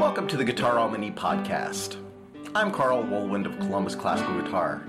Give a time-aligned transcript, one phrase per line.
[0.00, 1.96] Welcome to the Guitar on My Knee podcast.
[2.54, 4.82] I'm Carl Woolwind of Columbus Classical Guitar.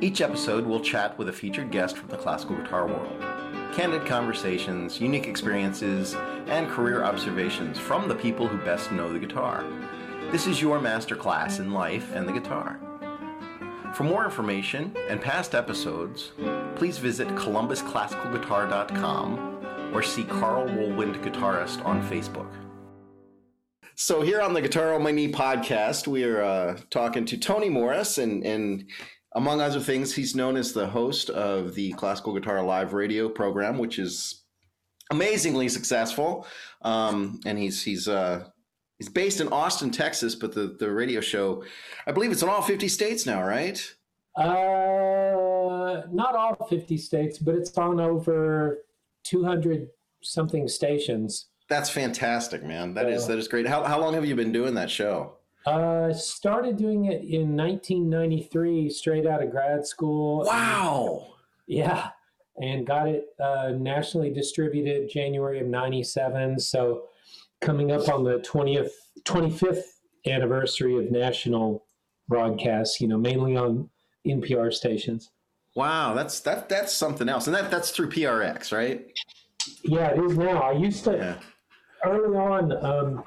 [0.00, 3.24] Each episode, we'll chat with a featured guest from the classical guitar world.
[3.72, 6.16] Candid conversations, unique experiences,
[6.48, 9.64] and career observations from the people who best know the guitar.
[10.32, 12.80] This is your masterclass in life and the guitar.
[13.94, 16.32] For more information and past episodes,
[16.74, 22.50] please visit columbusclassicalguitar.com or see Carl Woolwind Guitarist on Facebook.
[24.00, 27.68] So here on the Guitar on My Knee podcast, we are uh, talking to Tony
[27.68, 28.88] Morris, and and
[29.34, 33.76] among other things, he's known as the host of the Classical Guitar Live radio program,
[33.76, 34.44] which is
[35.10, 36.46] amazingly successful.
[36.82, 38.44] Um, and he's he's uh,
[38.98, 41.64] he's based in Austin, Texas, but the the radio show,
[42.06, 43.84] I believe, it's in all fifty states now, right?
[44.36, 48.84] Uh, not all 50 states, but it's on over
[49.24, 49.88] 200
[50.22, 51.48] something stations.
[51.68, 52.94] That's fantastic, man.
[52.94, 53.66] That is that is great.
[53.66, 55.34] How how long have you been doing that show?
[55.66, 60.44] Uh, started doing it in 1993, straight out of grad school.
[60.46, 61.34] Wow.
[61.66, 62.08] Yeah,
[62.56, 66.58] and got it uh, nationally distributed January of '97.
[66.58, 67.08] So
[67.60, 68.90] coming up on the 20th,
[69.24, 69.82] 25th
[70.26, 71.84] anniversary of national
[72.28, 72.98] broadcasts.
[72.98, 73.90] You know, mainly on
[74.26, 75.30] NPR stations.
[75.74, 79.06] Wow, that's that that's something else, and that that's through PRX, right?
[79.82, 80.62] Yeah, it is now.
[80.62, 81.36] I used to Yeah.
[82.04, 82.72] Early on.
[82.84, 83.24] Um,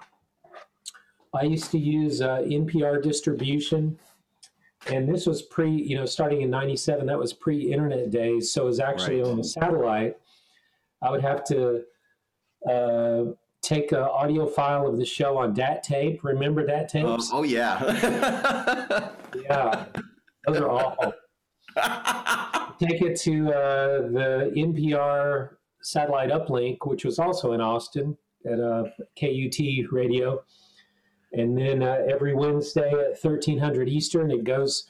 [1.34, 3.98] I used to use uh, NPR distribution,
[4.88, 7.06] and this was pre, you know, starting in '97.
[7.06, 9.32] That was pre-internet days, so it was actually Right.
[9.32, 10.18] on a satellite.
[11.02, 11.84] I would have to
[12.70, 13.24] uh,
[13.62, 16.24] take an audio file of the show on DAT tape.
[16.24, 17.30] Remember DAT Oh, tapes?
[17.34, 19.08] oh yeah.
[19.34, 19.86] Yeah,
[20.46, 21.14] those are awful.
[22.80, 28.84] Take it to uh, the NPR satellite uplink, which was also in Austin at uh,
[29.20, 30.44] KUT radio.
[31.34, 34.86] And then uh, every Wednesday at 1300 Eastern, it goes,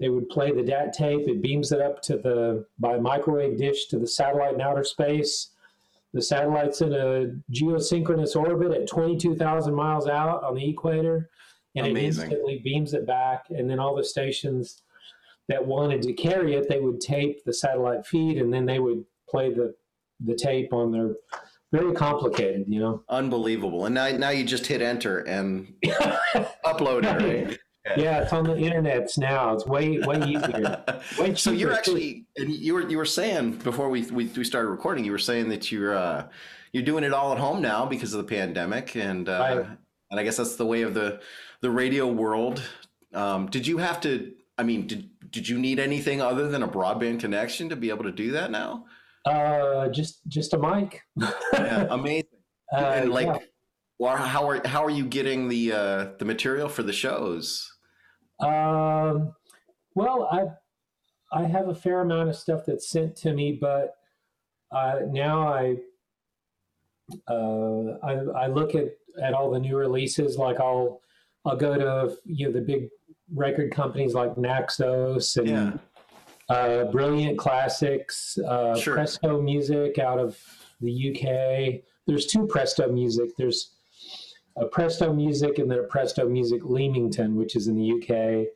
[0.00, 1.28] they would play the DAT tape.
[1.28, 5.50] It beams it up to the, by microwave dish to the satellite in outer space.
[6.12, 11.30] The satellite's in a geosynchronous orbit at 22,000 miles out on the equator.
[11.76, 12.04] And Amazing.
[12.04, 13.46] it instantly beams it back.
[13.50, 14.82] And then all the stations
[15.48, 19.04] that wanted to carry it, they would tape the satellite feed and then they would
[19.28, 19.74] play the,
[20.24, 21.14] the tape on their,
[21.74, 23.02] very complicated, you know?
[23.08, 23.86] Unbelievable.
[23.86, 25.74] And now now you just hit enter and
[26.64, 27.58] upload it, right?
[27.96, 29.52] Yeah, it's on the internet now.
[29.52, 30.82] It's way, way easier.
[31.18, 34.68] Way So you're actually, and you were you were saying before we we, we started
[34.68, 36.28] recording, you were saying that you're uh,
[36.72, 39.64] you're doing it all at home now because of the pandemic, and uh,
[40.10, 41.20] and I guess that's the way of the
[41.60, 42.62] the radio world.
[43.12, 44.32] Um, did you have to?
[44.56, 48.04] I mean, did did you need anything other than a broadband connection to be able
[48.04, 48.86] to do that now?
[49.24, 51.00] Uh, just, just a mic.
[51.16, 52.28] Yeah, amazing.
[52.72, 53.38] Uh, and like, yeah.
[53.98, 57.70] well, how are how are you getting the uh, the material for the shows?
[58.40, 59.34] Um,
[59.94, 60.46] well, I
[61.32, 63.96] I have a fair amount of stuff that's sent to me, but
[64.70, 65.76] uh, now I
[67.28, 68.88] uh, I, I look at,
[69.22, 70.36] at all the new releases.
[70.36, 71.00] Like I'll
[71.44, 72.88] I'll go to you know the big
[73.32, 75.72] record companies like Naxos and Yeah.
[76.48, 78.94] Uh, Brilliant Classics, uh, Sure.
[78.94, 80.38] Presto Music out of
[80.80, 81.82] the UK.
[82.06, 83.30] There's two Presto Music.
[83.36, 83.70] There's
[84.56, 88.46] a Presto Music and then a Presto Music Leamington, which is in the UK.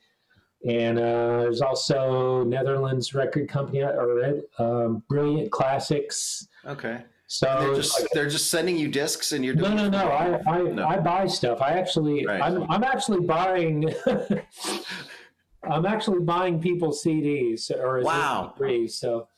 [0.69, 6.47] And uh, there's also Netherlands record company or um, Brilliant Classics.
[6.66, 7.03] Okay.
[7.31, 10.09] So They're just they're just sending you discs, and you're no, doing no, no.
[10.09, 10.87] I, I, No.
[10.88, 11.60] I buy stuff.
[11.60, 12.41] I actually, Right.
[12.41, 13.93] I'm, I'm actually buying.
[15.68, 18.54] I'm actually buying people CDs or Wow.
[18.58, 18.90] MP3s.
[18.92, 19.28] So,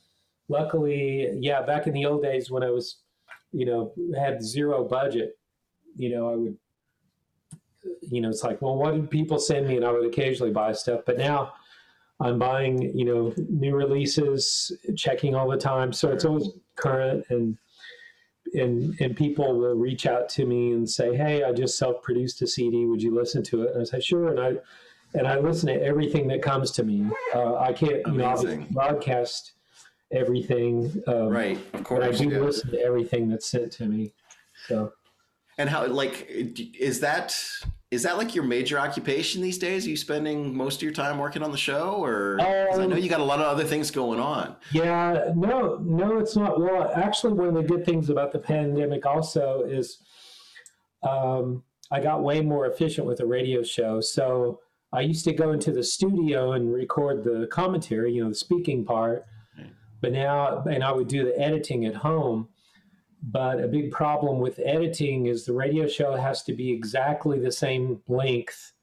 [0.47, 1.61] luckily, yeah.
[1.61, 2.97] Back in the old days when I was,
[3.51, 5.37] you know, had zero budget,
[5.95, 6.57] you know, I would,
[8.01, 9.75] you know, it's like, well, what did people send me?
[9.75, 11.01] And I would occasionally buy stuff.
[11.05, 11.53] But now,
[12.19, 15.91] I'm buying, you know, new releases, checking all the time.
[15.91, 17.57] So it's always current and
[18.53, 22.47] and and people will reach out to me and say, "Hey, I just self-produced a
[22.47, 22.85] CD.
[22.85, 24.57] Would you listen to it?" And I say, "Sure." And I
[25.13, 27.05] and I listen to everything that comes to me.
[27.35, 29.53] Uh, I can't, you know, obviously broadcast
[30.11, 31.57] everything, um, right.
[31.57, 32.21] Of but course.
[32.21, 32.39] I do yeah.
[32.39, 34.11] listen to everything that's sent to me.
[34.67, 34.93] So
[35.57, 37.37] And how like is that
[37.91, 39.85] is that like your major occupation these days?
[39.85, 42.95] Are you spending most of your time working on the show, or 'cause I know
[42.95, 44.55] Um, you got a lot of other things going on.
[44.71, 46.59] Yeah, no, no, it's not.
[46.59, 49.97] Well, actually, one of the good things about the pandemic also is
[51.03, 53.99] um, I got way more efficient with the radio show.
[53.99, 54.61] So
[54.93, 58.83] I used to go into the studio and record the commentary, you know, the speaking
[58.83, 59.25] part.
[60.01, 62.49] But now, and I would do the editing at home.
[63.23, 67.51] but a big problem with editing is the radio show has to be exactly the
[67.51, 68.73] same length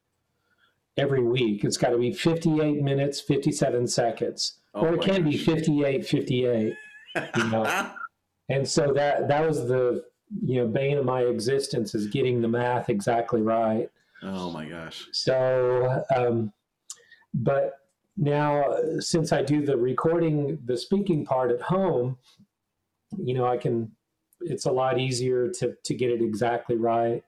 [0.97, 1.65] every week.
[1.65, 5.33] It's got to be 58 minutes, 57 seconds, oh or it can gosh.
[5.33, 6.75] be 58, 58.
[7.37, 7.91] You know?
[8.49, 10.05] and so that that was the
[10.45, 13.91] you know bane of my existence is getting the math exactly right.
[14.23, 15.07] Oh my gosh!
[15.13, 16.53] So, um,
[17.35, 17.75] but
[18.17, 22.17] now since I do the recording, the speaking part at home,
[23.17, 23.93] you know, I can.
[24.41, 27.23] It's a lot easier to to get it exactly right.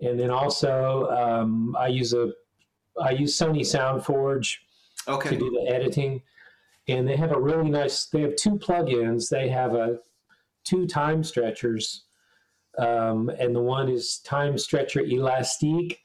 [0.00, 2.32] And then also, um, I use a
[3.00, 4.56] I use Sony SoundForge
[5.06, 5.30] okay.
[5.30, 6.22] to do the editing,
[6.88, 8.06] and they have a really nice.
[8.06, 9.28] They have two plugins.
[9.28, 9.98] They have a
[10.64, 12.04] two time stretchers,
[12.78, 15.98] um, and the one is Time Stretcher Elastique,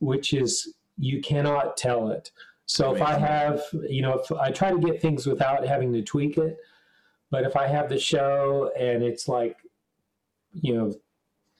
[0.00, 2.30] which is you cannot tell it.
[2.66, 3.02] So Amazing.
[3.02, 6.36] if I have, you know, if I try to get things without having to tweak
[6.36, 6.58] it,
[7.30, 9.56] but if I have the show and it's like,
[10.52, 10.94] you know,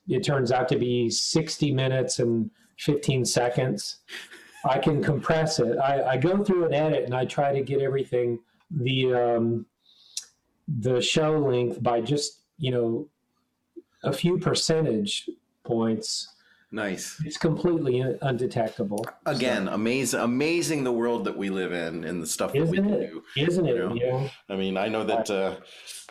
[0.08, 3.98] it turns out to be 60 minutes and 15 seconds,
[4.64, 5.78] I can compress it.
[5.78, 9.66] I, I go through and edit and I try to get everything the um,
[10.66, 13.08] the show length by just you know
[14.02, 15.28] a few percentage
[15.64, 16.28] points
[16.70, 17.20] Nice.
[17.24, 19.06] It's completely undetectable.
[19.24, 19.72] Again, so.
[19.72, 23.10] amazing, amazing the world that we live in and the stuff Isn't that we it?
[23.10, 23.22] do.
[23.36, 23.78] Isn't it?
[23.78, 23.94] Know?
[23.94, 24.28] Yeah.
[24.50, 25.56] I mean, I know that uh,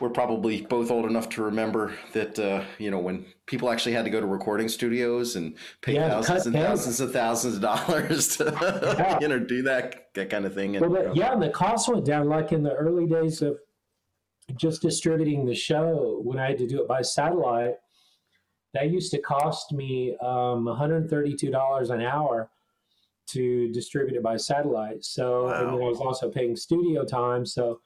[0.01, 4.05] we're probably both old enough to remember that uh, you know when people actually had
[4.05, 8.37] to go to recording studios and pay yeah, thousands and thousands and thousands of dollars
[8.37, 9.19] to yeah.
[9.21, 10.75] you know do that that kind of thing.
[10.75, 12.27] And, well, but, yeah, and the cost went down.
[12.27, 13.59] Like in the early days of
[14.55, 17.75] just distributing the show, when I had to do it by satellite
[18.73, 22.49] that used to cost me um, $132 an hour
[23.27, 25.03] to distribute it by satellite.
[25.03, 25.53] So, wow.
[25.53, 27.45] and then I was also paying studio time.
[27.45, 27.81] So,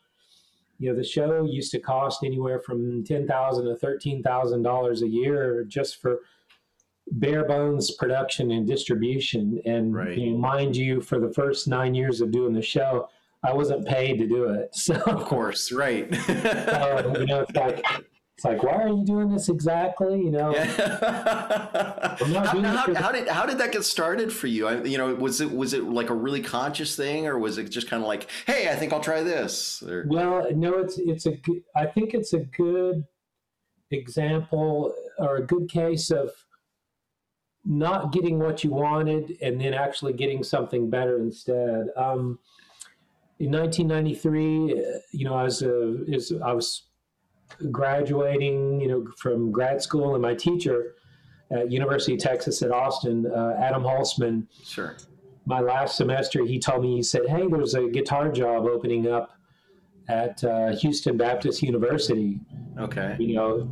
[0.78, 5.04] you know, the show used to cost anywhere from ten thousand to thirteen thousand dollars
[5.04, 6.20] a year just for
[7.14, 9.62] bare bones production and distribution.
[9.66, 10.18] And right.
[10.18, 13.10] you know, mind you, for the first nine years of doing the show,
[13.44, 14.70] I wasn't paid to do it.
[14.76, 16.10] So, of course, right.
[16.12, 17.84] you know, it's like
[18.42, 20.20] it's like, why are you doing this exactly?
[20.20, 20.66] You know, yeah.
[22.18, 24.68] how, how, how, did how did that get started for you?
[24.68, 27.70] I, you know, was it was it like a really conscious thing, or was it
[27.70, 29.84] just kind of like, hey, I think I'll try this?
[29.84, 30.06] Or...
[30.08, 31.38] Well, no, it's it's a
[31.76, 33.06] I think it's a good
[33.92, 36.32] example or a good case of
[37.64, 41.90] not getting what you wanted and then actually getting something better instead.
[41.96, 42.40] Um,
[43.42, 46.84] in 1993, you know, I was is I was
[47.72, 50.94] graduating, you know, from grad school, and my teacher
[51.50, 54.46] at University of Texas at Austin, uh, Adam Holzman.
[54.64, 54.96] Sure.
[55.46, 59.32] My last semester, he told me he said, "Hey, there's a guitar job opening up
[60.08, 62.40] at uh, Houston Baptist University.
[62.80, 63.16] Okay.
[63.20, 63.70] You know,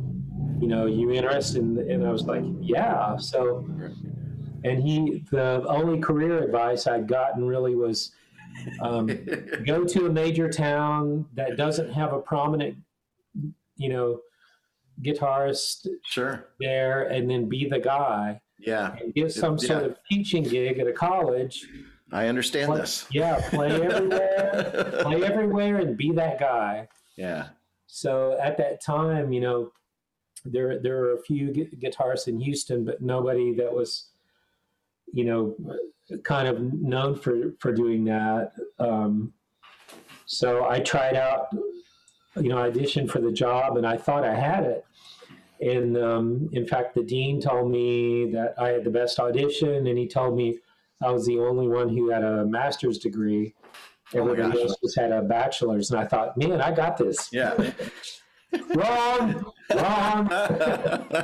[0.60, 3.64] you know, you interested?" In, and I was like, "Yeah." So,
[4.64, 8.10] and he, the only career advice I'd gotten really was.
[8.80, 9.06] Um,
[9.66, 12.76] go to a major town that doesn't have a prominent
[13.80, 14.20] you know,
[15.02, 18.40] guitarist sure there and then be the guy.
[18.58, 18.94] Yeah.
[19.00, 19.68] And get some yeah.
[19.68, 21.66] sort of teaching gig at a college.
[22.12, 23.06] I understand play, this.
[23.10, 26.88] Yeah, play everywhere, play everywhere and be that guy.
[27.16, 27.48] Yeah.
[27.86, 29.72] So at that time, you know,
[30.44, 34.09] there there were a few gu- guitarists in Houston, but nobody that was,
[35.12, 35.56] you know,
[36.24, 38.52] kind of known for for doing that.
[38.78, 39.32] Um,
[40.26, 41.48] so I tried out
[42.36, 44.84] you know, auditioned for the job and I thought I had it.
[45.60, 49.98] And um, in fact, the dean told me that I had the best audition, and
[49.98, 50.58] he told me
[51.02, 53.54] I was the only one who had a master's degree.
[54.14, 57.28] Oh Everybody oh else just had a bachelor's, and I thought, man, I got this.
[57.30, 57.54] Yeah.
[58.74, 60.28] wrong, wrong,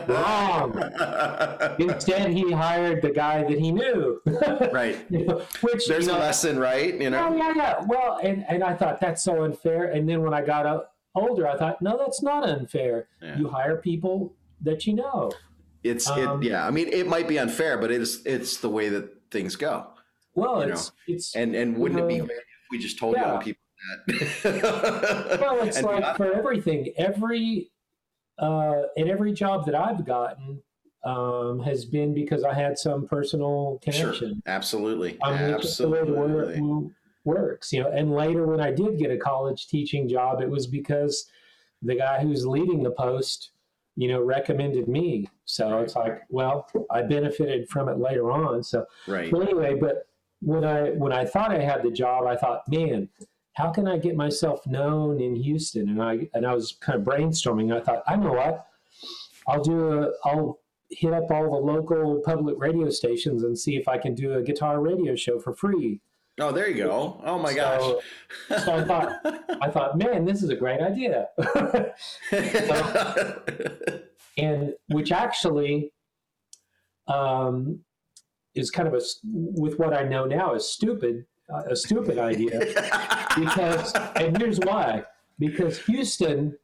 [0.09, 1.77] wrong.
[1.79, 4.21] Instead, he hired the guy that he knew.
[4.73, 4.99] right.
[5.11, 7.01] you know, which there's you know, a lesson, right?
[7.01, 7.29] You know.
[7.29, 7.85] Oh yeah, yeah.
[7.87, 9.93] Well, and and I thought that's so unfair.
[9.93, 13.09] And then when I got older, I thought, no, that's not unfair.
[13.23, 13.39] Yeah.
[13.39, 15.33] You hire people that you know.
[15.83, 16.67] It's um, it, yeah.
[16.67, 19.89] I mean, it might be unfair, but it's it's the way that things go.
[20.35, 23.33] Well, it's it's and and wouldn't it be great if we just told yeah.
[23.33, 23.63] young people
[24.07, 25.39] that?
[25.41, 26.93] well, it's like not, for everything.
[26.97, 27.71] Every
[28.39, 30.63] uh, in every job that I've gotten
[31.05, 34.15] um, has been because I had some personal connection.
[34.15, 34.31] Sure.
[34.47, 36.91] Absolutely, mean, absolutely
[37.27, 40.67] works you know and later when i did get a college teaching job it was
[40.67, 41.29] because
[41.83, 43.51] the guy who's leading the post
[43.97, 45.83] you know recommended me so right.
[45.83, 50.07] it's like well i benefited from it later on so right well, anyway but
[50.41, 53.09] when i when i thought i had the job i thought man
[53.57, 57.05] how can i get myself known in houston and i and i was kind of
[57.07, 58.67] brainstorming i thought i know what
[59.49, 60.59] I'll do a, I'll
[60.91, 64.43] hit up all the local public radio stations and see if I can do a
[64.43, 66.01] guitar radio show for free.
[66.41, 67.21] Oh, there you go.
[67.25, 68.01] Oh my So-
[68.49, 68.65] gosh.
[68.65, 69.21] so I thought,
[69.63, 71.29] I thought, man, this is a great idea.
[74.37, 75.93] and which actually
[77.07, 77.81] um,
[78.57, 82.59] is kind of a with what I know now is stupid, a stupid idea
[83.39, 85.05] because and here's why
[85.39, 86.57] because Houston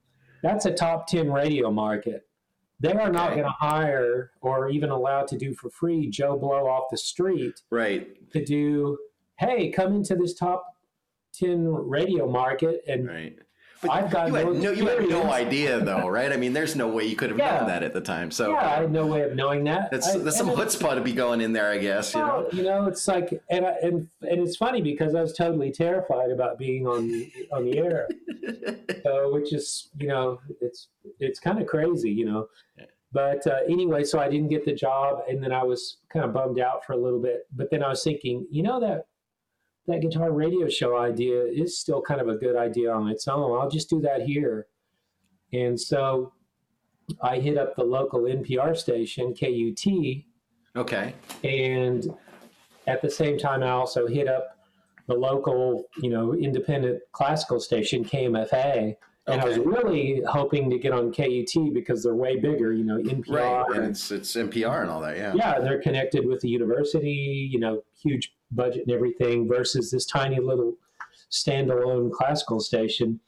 [0.42, 2.26] that's a top 10 radio market
[2.80, 3.40] they are not Okay.
[3.40, 7.62] going to hire or even allowed to do for free Joe Blow off the street
[7.70, 8.98] right, to do
[9.38, 10.64] hey come into this top
[11.34, 13.38] 10 radio market and right.
[13.90, 16.32] I've got you had no you had no idea though, right?
[16.32, 17.58] I mean, there's no way you could have Yeah.
[17.58, 18.30] known that at the time.
[18.30, 19.90] So yeah, I had no way of knowing that.
[19.90, 22.14] that's I- that's some chutzpah to be going in there, I guess.
[22.14, 22.48] You Well, know.
[22.52, 26.30] you know, it's like, and I, and and it's funny because I was totally terrified
[26.30, 27.10] about being on
[27.52, 28.08] on the air,
[29.04, 30.88] so which is, you know, it's
[31.20, 32.48] it's kind of crazy, you know.
[33.14, 36.32] But uh, anyway, so I didn't get the job, and then I was kind of
[36.32, 37.46] bummed out for a little bit.
[37.52, 39.06] But then I was thinking, you know, that
[39.86, 43.58] that guitar radio show idea is still kind of a good idea on its own.
[43.60, 44.66] I'll just do that here,
[45.52, 46.32] and so
[47.20, 50.24] I hit up the local NPR station, KUT,
[50.76, 51.14] Okay.
[51.44, 52.14] and
[52.86, 54.56] at the same time, I also hit up
[55.08, 58.96] the local, you know, independent classical station, KMFA.
[59.28, 62.98] And I was really hoping to get on KUT because they're way bigger, you know,
[62.98, 63.64] NPR.
[63.68, 65.16] Right, and it's it's NPR and all that.
[65.16, 65.32] Yeah.
[65.34, 70.38] yeah, they're connected with the university, you know, huge budget and everything, versus this tiny
[70.38, 70.76] little
[71.30, 73.18] standalone classical station.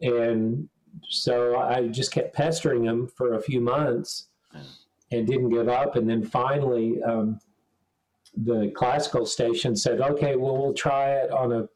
[0.00, 0.68] And
[1.08, 4.28] so I just kept pestering them for a few months
[5.10, 5.96] and didn't give up.
[5.96, 7.38] And then finally, um,
[8.36, 11.68] the classical station said, okay, well, we'll try it on a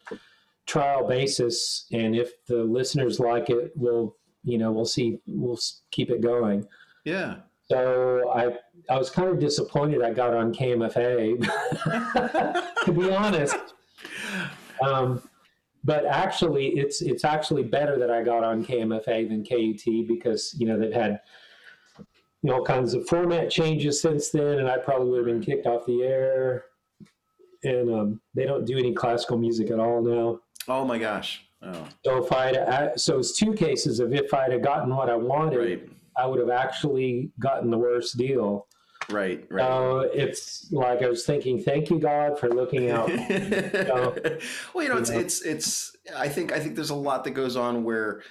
[0.66, 1.86] trial basis.
[1.92, 5.58] And if the listeners like it, we'll, you know, we'll see, we'll
[5.90, 6.66] keep it going.
[7.04, 7.36] Yeah.
[7.70, 8.58] So I
[8.88, 11.42] I was kind of disappointed I got on KMFA,
[12.84, 13.56] to be honest.
[14.82, 15.22] Um,
[15.84, 20.66] but actually, it's it's actually better that I got on KMFA than KUT because you
[20.66, 21.20] know they've had
[21.98, 25.42] you know all kinds of format changes since then, and I probably would have been
[25.42, 26.64] kicked off the air.
[27.62, 30.40] And um, they don't do any classical music at all now.
[30.66, 31.44] Oh my gosh.
[31.62, 35.16] Oh, So if I so it's two cases of if I'd have gotten what I
[35.16, 38.66] wanted, right, I would have actually gotten the worst deal.
[39.10, 39.64] right, right.
[39.64, 43.08] So it's like I was thinking, thank you God for looking out.
[44.74, 45.20] well, you know, it's you know.
[45.20, 45.96] it's it's.
[46.16, 48.22] I think I think there's a lot that goes on where,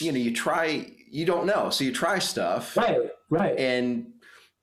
[0.00, 3.58] you know, you try, you don't know, so you try stuff, right, right.
[3.58, 4.06] and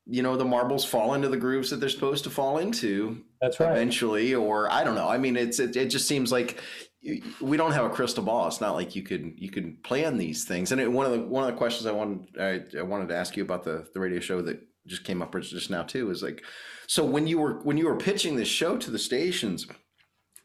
[0.07, 3.59] you know the marbles fall into the grooves that they're supposed to fall into That's
[3.59, 3.71] right.
[3.71, 5.09] eventually, or I don't know.
[5.09, 6.59] I mean, it's it, it just seems like you-
[7.41, 8.47] we don't have a crystal ball.
[8.47, 10.71] It's not like you could you could plan these things.
[10.71, 13.15] And it, one of the one of the questions I wanted I, I wanted to
[13.15, 16.21] ask you about the the radio show that just came up just now too is
[16.21, 16.43] like,
[16.87, 19.67] so when you were when you were pitching this show to the stations,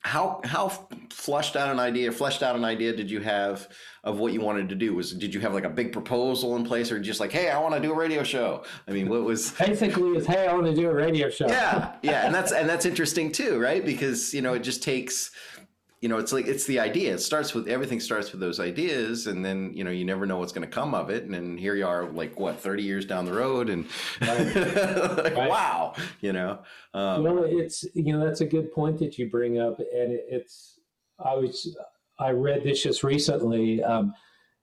[0.02, 0.69] how how
[1.11, 3.69] flushed out an idea fleshed out an idea did you have
[4.02, 4.95] of what you wanted to do?
[4.95, 7.59] Was did you have like a big proposal in place, or just like, hey, I
[7.59, 8.64] want to do a radio show?
[8.88, 11.47] I mean, what was Basically, it's hey, I want to do a radio show.
[11.49, 15.31] yeah yeah and that's and that's interesting too right because you know it just takes
[16.00, 19.26] you know it's like it's the idea it starts with everything starts with those ideas
[19.26, 21.59] and then you know you never know what's going to come of it and then
[21.59, 23.85] here you are like what 30 years down the road and
[24.21, 25.49] like, Right.
[25.49, 26.61] wow you know
[26.92, 30.80] um, well, it's you know that's a good point that you bring up, and it's
[31.25, 31.76] I was
[32.19, 33.83] I read this just recently.
[33.83, 34.12] Um,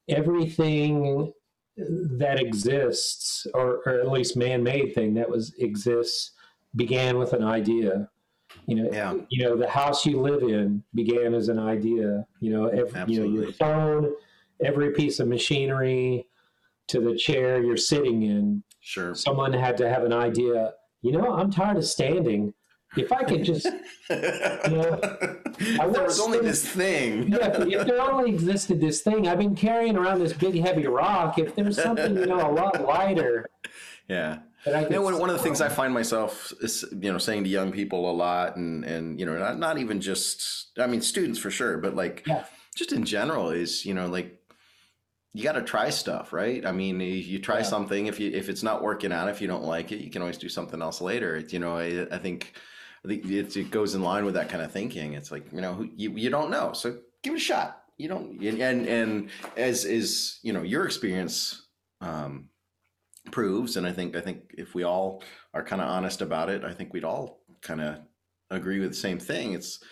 [0.10, 1.32] everything
[1.78, 6.32] that exists, or, or at least man-made thing that was exists,
[6.76, 8.10] began with an idea.
[8.66, 9.16] You know, Yeah.
[9.30, 12.26] you know, the house you live in began as an idea.
[12.40, 14.14] You know, every, you know, your phone,
[14.64, 16.28] every piece of machinery,
[16.88, 18.64] to the chair you're sitting in.
[18.80, 20.74] sure Someone had to have an idea.
[21.02, 22.54] You know, I'm tired of standing.
[22.96, 23.72] If I could just you
[24.10, 29.56] if there was only this thing yeah, if there only existed this thing, I've been
[29.56, 31.38] carrying around this big heavy rock.
[31.38, 33.50] If there's something, you know, a lot lighter
[34.08, 34.47] yeah I.
[34.66, 37.50] You know, one, one of the things I find myself is, you know, saying to
[37.50, 41.40] young people a lot, and and you know, not not even just, I mean, students
[41.40, 42.44] for sure, but like, Yeah.
[42.76, 44.42] just in general, is you know, like,
[45.34, 46.66] you got to try stuff, right?
[46.66, 47.64] I mean, you, try Yeah.
[47.64, 48.08] something.
[48.08, 50.38] If you if it's not working out, if you don't like it, you can always
[50.38, 51.38] do something else later.
[51.38, 52.54] You know, I, I think,
[53.06, 55.14] I think it, it goes in line with that kind of thinking.
[55.14, 57.84] It's like you know, you you don't know, so give it a shot.
[57.98, 61.68] You don't, and and as is you know your experience.
[62.02, 62.50] Um,
[63.32, 66.64] proves and i think i think if we all are kind of honest about it
[66.64, 68.00] i think we'd all kind of
[68.50, 69.84] agree with the same thing it's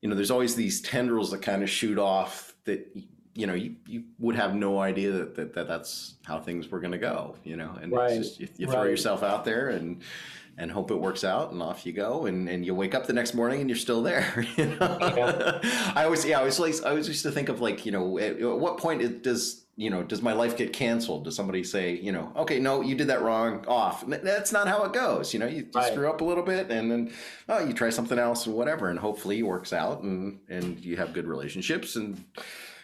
[0.00, 2.86] you know there's always these tendrils that kind of shoot off that
[3.34, 6.80] you know, you, you would have no idea that, that, that that's how things were
[6.80, 8.18] going to go, you know, and right.
[8.18, 8.90] just, you, you, throw right.
[8.90, 10.02] yourself out there and,
[10.58, 13.12] and hope it works out and off you go and, and you wake up the
[13.12, 14.46] next morning and you're still there.
[14.56, 14.98] You know?
[15.16, 15.92] yeah.
[15.96, 18.18] I always, yeah, I was like, I always used to think of like, you know,
[18.18, 21.24] at, at what point it does, you know, does my life get canceled?
[21.24, 24.04] Does somebody say, you know, okay, no, you did that wrong, off?
[24.06, 25.32] That's not how it goes.
[25.32, 25.90] You know, you, you right.
[25.90, 27.12] screw up a little bit and then,
[27.48, 30.96] oh, you try something else and whatever, and hopefully it works out and and you
[30.96, 32.22] have good relationships and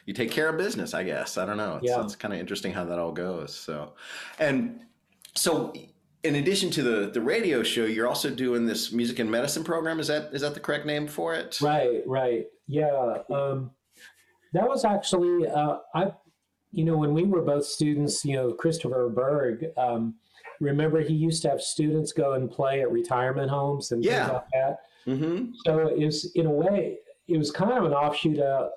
[0.06, 0.94] you take care of business.
[0.94, 1.76] I guess I don't know.
[1.76, 2.02] It's, yeah.
[2.02, 3.54] it's kind of interesting how that all goes.
[3.54, 3.92] So,
[4.38, 4.80] and
[5.34, 5.74] so
[6.22, 10.00] in addition to the the radio show, you're also doing this music and medicine program.
[10.00, 11.60] Is that is that the correct name for it?
[11.60, 13.18] Right, right, yeah.
[13.30, 13.72] Um,
[14.54, 16.12] that was actually uh, I
[16.72, 20.14] you know, when we were both students, you know, Christopher Berg, um,
[20.60, 24.18] remember he used to have students go and play at retirement homes and yeah.
[24.18, 24.78] things like that.
[25.06, 25.52] Mm-hmm.
[25.64, 28.70] So it was, in a way, it was kind of an offshoot of,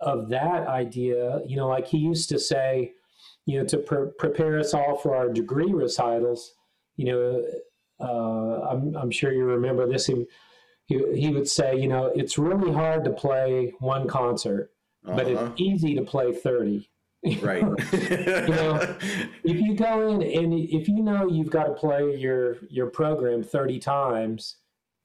[0.00, 1.40] of that idea.
[1.46, 2.92] You know, like he used to say,
[3.46, 6.54] you know, to pre- prepare us all for our degree recitals.
[6.96, 7.44] You know,
[8.00, 10.06] uh, I'm, I'm sure you remember this.
[10.06, 10.26] He,
[10.86, 14.70] he, he would say, you know, it's really hard to play one concert,
[15.04, 15.16] uh-huh.
[15.16, 15.52] but it's uh-huh.
[15.56, 16.88] easy to play 30.
[17.42, 17.62] Right.
[17.92, 18.96] you know,
[19.44, 23.42] if you go in and if you know you've got to play your your program
[23.42, 24.56] 30 times,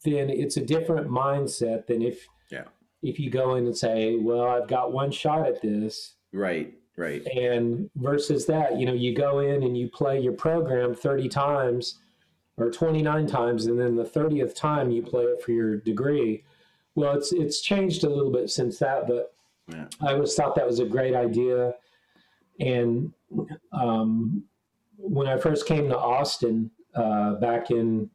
[0.04, 2.66] then it's a different mindset than if yeah.
[3.02, 6.74] if you go in and say, "Well, I've got one shot at this." Right.
[6.96, 7.26] Right.
[7.26, 12.00] And versus that, you know, you go in and you play your program 30 times
[12.58, 16.44] or 29 times and then the 30th time you play it for your degree.
[16.96, 19.34] Well, it's it's changed a little bit since that, but
[19.68, 19.88] yeah.
[20.02, 21.74] I always thought that was a great idea.
[22.60, 23.14] And
[23.72, 24.44] um,
[24.98, 28.10] when I first came to Austin uh, back in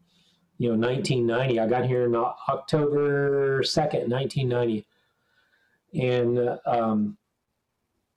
[0.58, 4.86] you know 1990, I got here in October 2nd, 1990,
[5.94, 7.16] and um,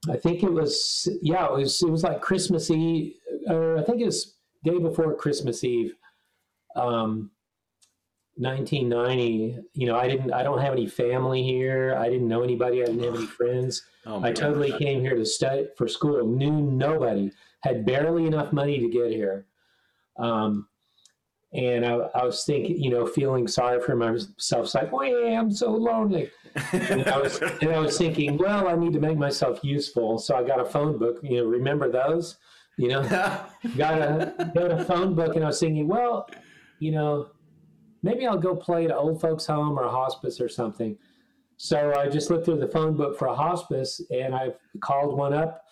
[0.10, 3.16] I think it was yeah, it was it was like Christmas Eve,
[3.48, 5.94] or I think it was day before Christmas Eve.
[6.75, 7.32] Um,
[8.41, 11.95] 1990 you know i didn't i don't have any family here.
[11.95, 12.82] I didn't know anybody.
[12.82, 13.84] I didn't have any friends.
[14.04, 14.80] Oh i totally gosh.
[14.80, 19.45] came here to study for school knew nobody had barely enough money to get here.
[20.17, 20.67] Um,
[21.54, 25.39] and I, I, was thinking you know feeling sorry for myself it's like oh yeah
[25.39, 26.32] i'm so lonely.
[26.71, 30.17] And I, was, and I was thinking well i need to make myself useful.
[30.17, 32.38] So i got a phone book you know remember those?
[32.77, 33.01] You know
[33.77, 36.27] got a got a phone book and i was thinking well
[36.80, 37.27] you know
[38.04, 40.98] maybe I'll go play at an old folks home or a hospice or something.
[41.58, 45.34] So I just looked through the phone book for a hospice and I called one
[45.34, 45.64] up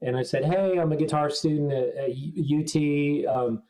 [0.00, 3.36] and I said, Hey, I'm a guitar student at, at UT.
[3.36, 3.62] Um,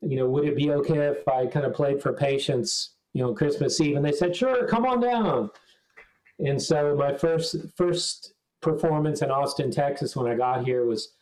[0.00, 3.34] you know, would it be okay if I kind of played for patients, you know,
[3.34, 3.96] Christmas Eve?
[3.96, 5.50] And they said, Sure, come on down.
[6.40, 11.12] And so my first first performance in Austin, Texas, when I got here was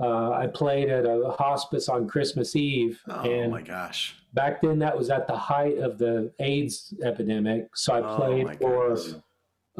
[0.00, 3.00] uh, I played at a hospice on Christmas Eve.
[3.08, 4.16] Oh and my gosh!
[4.34, 7.74] Back then, that was at the height of the AIDS epidemic.
[7.74, 9.22] So I oh, played oh for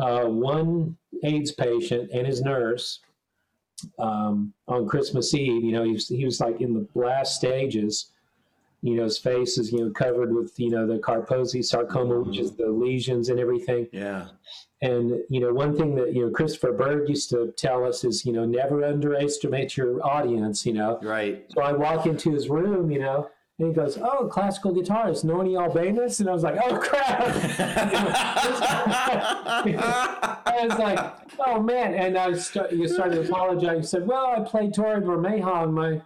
[0.03, 3.01] uh, one AIDS patient and his nurse
[3.99, 5.63] um, on Christmas Eve.
[5.63, 8.13] You know, he was, he was like in the last stages.
[8.83, 12.31] You know, his face is you know covered with you know the Kaposi sarcoma, mm-hmm.
[12.31, 13.89] which is the lesions and everything.
[13.93, 14.29] Yeah.
[14.83, 18.27] And you know, one thing that you know Christopher Berg used to tell us is
[18.27, 20.67] you know never underestimate your audience.
[20.67, 21.45] You know, right.
[21.51, 25.55] So I walk into his room, you know, and he goes, "Oh, classical guitarist, Noni
[25.55, 27.23] Albéniz," and I was like, "Oh crap!"
[30.47, 33.77] I was like, "Oh man!" And I start, you started to apologize.
[33.77, 36.03] You said, "Well, I played Torre Bermeja on my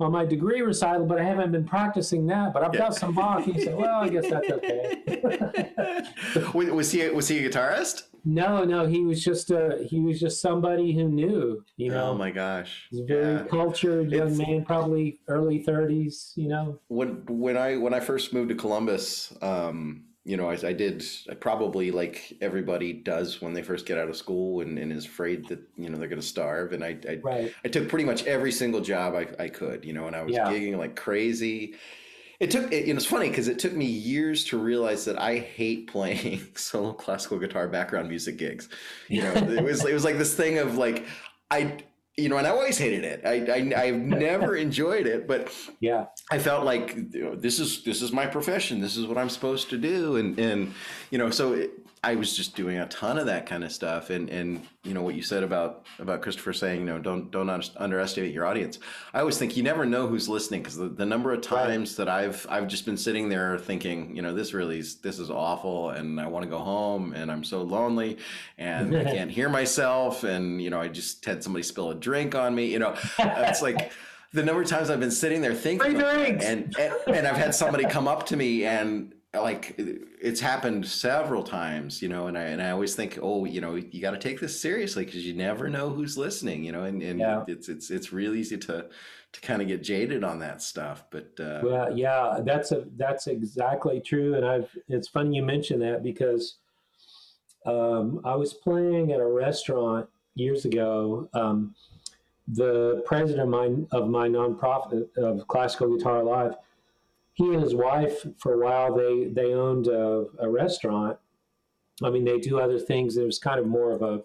[0.00, 2.52] on my degree recital, but I haven't been practicing that.
[2.52, 2.80] But I've yeah.
[2.80, 5.02] got some Bach." He said, "Well, I guess that's okay."
[6.54, 8.04] was he was he a guitarist?
[8.26, 11.62] No, no, he was just a he was just somebody who knew.
[11.76, 12.10] You know.
[12.10, 12.88] Oh my gosh.
[12.90, 13.44] He's a very yeah.
[13.44, 16.32] cultured young it's, man, probably early thirties.
[16.34, 16.80] You know.
[16.88, 19.32] When when I when I first moved to Columbus.
[19.42, 23.98] Um, you know, I, I did I probably like everybody does when they first get
[23.98, 26.72] out of school and, and is afraid that, you know, they're going to starve.
[26.72, 27.54] And I, I, right.
[27.64, 30.32] I took pretty much every single job I, I could, you know, and I was
[30.32, 30.46] yeah.
[30.46, 31.74] gigging like crazy.
[32.40, 35.20] It took, it, you know, it's funny because it took me years to realize that
[35.20, 38.70] I hate playing solo classical guitar background music gigs.
[39.08, 41.04] You know, it was, it was like this thing of like,
[41.50, 41.76] I,
[42.16, 43.22] you know, and I always hated it.
[43.24, 47.82] I, I have never enjoyed it, but yeah, I felt like you know, this is
[47.82, 48.80] this is my profession.
[48.80, 50.74] This is what I'm supposed to do, and and
[51.10, 51.70] you know, so it,
[52.04, 55.00] I was just doing a ton of that kind of stuff, and and you know
[55.00, 58.78] what you said about about Christopher saying, you know, don't don't underestimate your audience.
[59.14, 62.04] I always think you never know who's listening because the, the number of times right.
[62.04, 65.30] that I've I've just been sitting there thinking, you know, this really is, this is
[65.30, 68.18] awful, and I want to go home, and I'm so lonely,
[68.58, 72.34] and I can't hear myself, and you know, I just had somebody spill a drink
[72.34, 73.92] on me, you know, it's like
[74.34, 75.96] the number of times I've been sitting there thinking,
[76.42, 81.42] and, and and I've had somebody come up to me and like it's happened several
[81.42, 84.18] times, you know, and I and I always think, oh, you know, you got to
[84.18, 87.44] take this seriously because you never know who's listening, you know, and, and yeah.
[87.46, 88.86] it's it's it's real easy to
[89.32, 91.04] to kind of get jaded on that stuff.
[91.10, 95.80] But uh, well, yeah, that's a that's exactly true, and I've it's funny you mention
[95.80, 96.56] that because
[97.66, 101.28] um, I was playing at a restaurant years ago.
[101.34, 101.74] Um,
[102.48, 106.56] the president of my of my nonprofit of Classical Guitar Live
[107.34, 111.18] he and his wife for a while they they owned a, a restaurant.
[112.02, 113.16] I mean, they do other things.
[113.16, 114.22] It was kind of more of a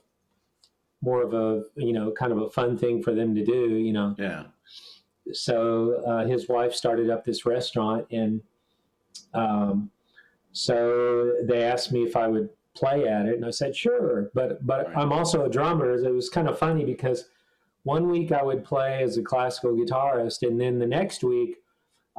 [1.02, 3.76] more of a you know kind of a fun thing for them to do.
[3.76, 4.15] You know.
[4.17, 4.43] Yeah.
[5.32, 8.41] So uh, his wife started up this restaurant, and
[9.34, 9.91] um,
[10.52, 14.30] so they asked me if I would play at it, and I said sure.
[14.34, 14.98] But but right.
[14.98, 15.91] I'm also a drummer.
[15.93, 17.26] It was kind of funny because
[17.84, 21.58] one week I would play as a classical guitarist, and then the next week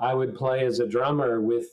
[0.00, 1.66] I would play as a drummer with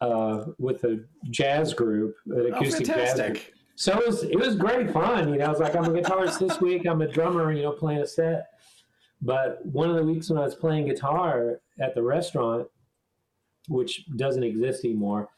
[0.00, 3.38] uh, with a jazz group, an oh, acoustic oh, jazz group.
[3.76, 5.32] So it was it was great fun.
[5.32, 6.86] You know, I was like, I'm a guitarist this week.
[6.86, 7.52] I'm a drummer.
[7.52, 8.48] You know, playing a set.
[9.20, 12.66] But one of the weeks when I was playing guitar at the restaurant,
[13.68, 15.28] which doesn't exist anymore,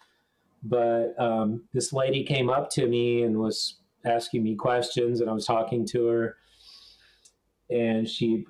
[0.62, 5.34] but um, this lady came up to me and was asking me questions, and I
[5.34, 6.36] was talking to her,
[7.70, 8.46] and she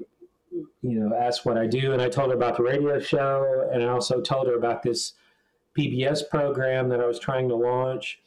[0.82, 3.82] you know, asked what I do, and I told her about the radio show, and
[3.82, 5.14] I also told her about this
[5.76, 8.20] PBS program that I was trying to launch,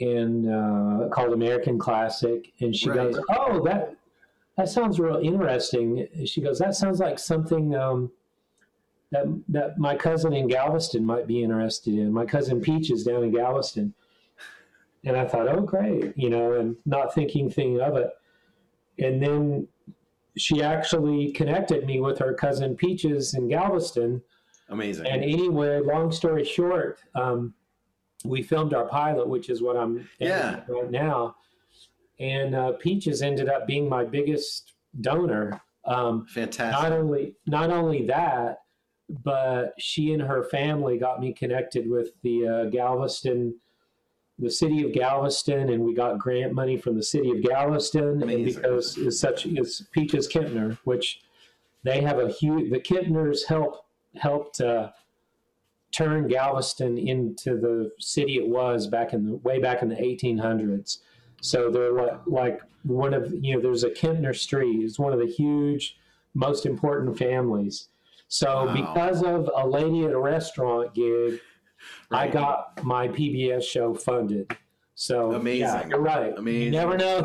[0.00, 2.52] and uh, called American Classic.
[2.60, 3.12] And she right.
[3.12, 3.96] goes, "Oh, that
[4.56, 8.10] that sounds real interesting." She goes, "That sounds like something." Um,
[9.10, 12.12] that, that my cousin in Galveston might be interested in.
[12.12, 13.94] My cousin Peach is down in Galveston.
[15.04, 18.10] And I thought, oh, great, you know, and not thinking thing of it.
[18.98, 19.68] And then
[20.38, 24.22] she actually connected me with her cousin Peaches in Galveston.
[24.68, 25.06] Amazing.
[25.06, 27.54] And anyway, long story short, um,
[28.24, 30.60] we filmed our pilot, which is what I'm yeah.
[30.68, 31.36] right now.
[32.20, 35.60] And uh, Peaches ended up being my biggest donor.
[35.84, 36.82] Um, Fantastic.
[36.82, 38.58] Not only not only that,
[39.08, 43.54] but she and her family got me connected with the uh, Galveston
[44.38, 48.44] the city of Galveston, and we got grant money from the city of Galveston, Amazing.
[48.44, 51.20] and because it's such is Peaches Kempner, which
[51.82, 52.70] they have a huge.
[52.70, 54.90] The Kempners help helped uh,
[55.92, 60.98] turn Galveston into the city it was back in the way back in the 1800s.
[61.40, 63.60] So they're like, like one of you know.
[63.60, 64.84] There's a Kempner Street.
[64.84, 65.96] It's one of the huge,
[66.34, 67.88] most important families.
[68.28, 68.74] So wow.
[68.74, 71.40] because of a lady at a restaurant gig
[72.10, 72.28] Right.
[72.28, 74.56] I got my PBS show funded.
[75.00, 75.60] So amazing.
[75.60, 76.36] Yeah, you're right.
[76.36, 76.62] Amazing.
[76.62, 77.22] You never know.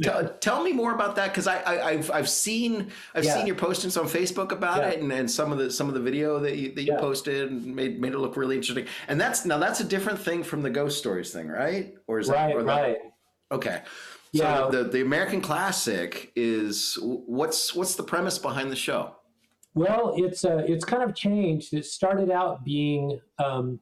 [0.00, 3.34] tell, tell, me more about that because I, I have I've seen I've yeah.
[3.34, 4.90] seen your postings on Facebook about yeah.
[4.90, 7.50] it and, and some of the some of the video that you that you posted
[7.50, 8.86] and made made it look really interesting.
[9.08, 11.92] And that's now that's a different thing from the ghost stories thing, right?
[12.06, 12.98] Or is right, that right?
[13.50, 13.82] Okay.
[14.32, 14.68] So yeah.
[14.70, 19.16] the the American Classic is what's what's the premise behind the show?
[19.74, 21.74] Well, it's uh, it's kind of changed.
[21.74, 23.80] It started out being um,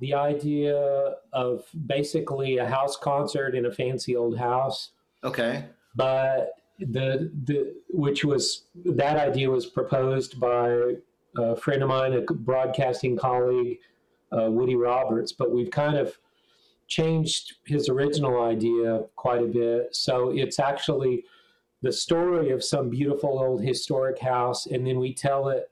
[0.00, 4.90] the idea of basically a house concert in a fancy old house.
[5.22, 5.64] Okay.
[5.94, 10.94] But the the which was that idea was proposed by
[11.36, 13.78] a friend of mine, a broadcasting colleague,
[14.36, 15.32] uh, Woody Roberts.
[15.32, 16.18] But we've kind of
[16.86, 19.94] changed his original idea quite a bit.
[19.94, 21.24] So it's actually
[21.82, 25.70] the story of some beautiful old historic house, and then we tell it.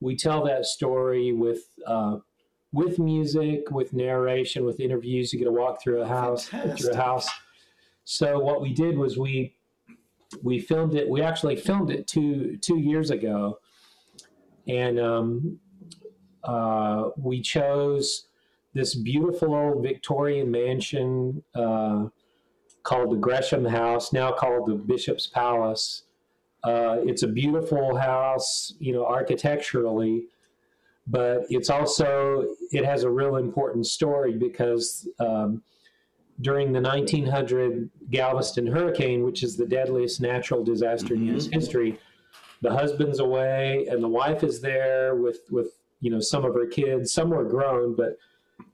[0.00, 2.18] We tell that story with uh,
[2.72, 5.32] with music, with narration, with interviews.
[5.32, 6.86] You get to walk through a house, Fantastic.
[6.86, 7.28] through a house.
[8.04, 9.54] So what we did was we
[10.42, 11.08] we filmed it.
[11.08, 13.58] We actually filmed it two two years ago,
[14.66, 15.58] and um,
[16.44, 18.26] uh, we chose
[18.74, 22.06] this beautiful old Victorian mansion uh,
[22.82, 26.04] called the Gresham House, now called the Bishop's Palace.
[26.64, 30.26] Uh, it's a beautiful house, you know, architecturally
[31.08, 35.62] but it's also it has a real important story because um,
[36.40, 41.28] during the 1900 Galveston hurricane, which is the deadliest natural disaster mm-hmm.
[41.28, 41.46] in U.S.
[41.46, 41.98] history,
[42.62, 46.66] the husband's away and the wife is there with with you know some of her
[46.66, 47.12] kids.
[47.12, 48.18] Some were grown, but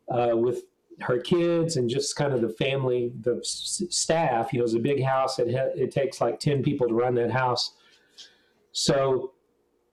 [0.08, 0.64] uh, with
[1.00, 4.52] her kids and just kind of the family, the s- staff.
[4.52, 5.38] You know, it's a big house.
[5.38, 7.72] It ha- it takes like ten people to run that house.
[8.72, 9.33] So,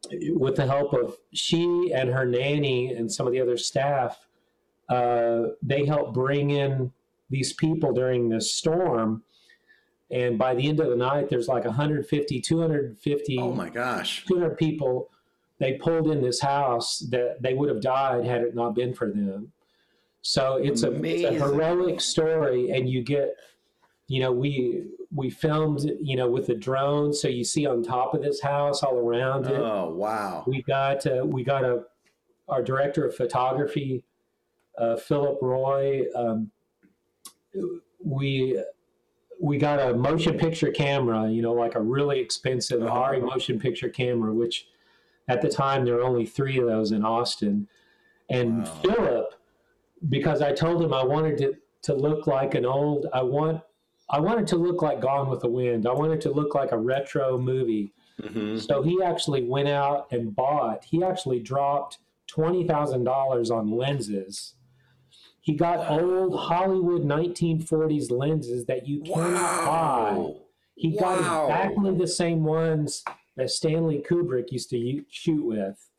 [0.10, 4.20] with the help of she and her nanny and some of the other staff,
[4.90, 6.92] uh, they helped bring in
[7.30, 9.24] these people during this storm.
[10.10, 14.26] And by the end of the night, there's like 150, 250, Oh my gosh.
[14.26, 15.10] 200 people.
[15.60, 19.10] They pulled in this house that they would have died had it not been for
[19.10, 19.54] them.
[20.24, 23.36] So it's a, it's a heroic story, and you get,
[24.08, 28.14] you know, we we filmed, you know, with the drone, so you see on top
[28.14, 29.60] of this house all around it.
[29.60, 30.44] Oh wow.
[30.48, 31.84] We got uh, we got a
[32.48, 34.04] our director of photography,
[34.78, 36.04] uh, Philip Roy.
[36.16, 36.52] Um,
[38.04, 38.62] we
[39.40, 43.90] we got a motion picture camera, you know, like a really expensive Arri motion picture
[43.90, 44.68] camera, which
[45.28, 47.68] at the time there were only three of those in Austin.
[48.30, 48.82] And Wow.
[48.84, 49.34] Philip,
[50.10, 53.62] because I told him I wanted to to look like an old, I want
[54.12, 55.88] I wanted to look like Gone with the Wind.
[55.88, 57.94] I wanted to look like a retro movie.
[58.22, 64.56] hmm So he actually went out and bought, he actually dropped $20,000 on lenses.
[65.42, 70.12] He got old Hollywood 1940s lenses that you cannot buy.
[70.18, 70.36] Wow.
[70.76, 71.46] He got Wow.
[71.46, 73.04] exactly the same ones
[73.38, 75.90] that Stanley Kubrick used to shoot with.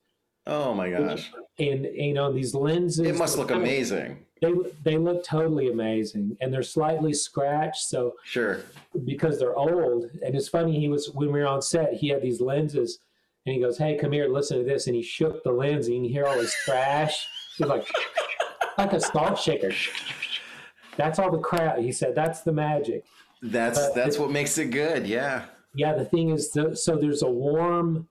[0.46, 1.32] Oh my gosh.
[1.58, 3.00] And, you know, these lenses.
[3.06, 4.26] It must look amazing.
[4.42, 4.52] They,
[4.82, 6.36] they look totally amazing.
[6.40, 7.84] And they're slightly scratched.
[7.88, 8.60] So Sure.
[9.04, 10.10] because they're old.
[10.22, 12.98] And it's funny, he was when we were on set, he had these lenses,
[13.46, 15.94] and he goes, "Hey, come here, listen to this." And he shook the lens, and
[15.96, 17.26] you can hear all this trash.
[17.56, 17.86] He's like,
[18.78, 19.72] like a salt shaker.
[20.96, 21.78] That's all the crap.
[21.78, 23.04] He said, "That's the magic."
[23.42, 25.06] That's Uh, that's what makes it good.
[25.06, 25.46] Yeah.
[25.74, 28.08] Yeah, the thing is, th- so there's a warm.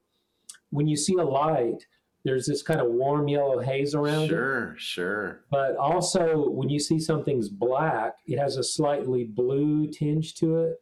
[0.71, 1.85] When you see a light,
[2.23, 4.29] there's this kind of warm yellow haze around it.
[4.29, 4.75] Sure.
[4.77, 5.43] Sure.
[5.49, 10.75] But also, when you see something's black, it has a slightly blue tinge to it.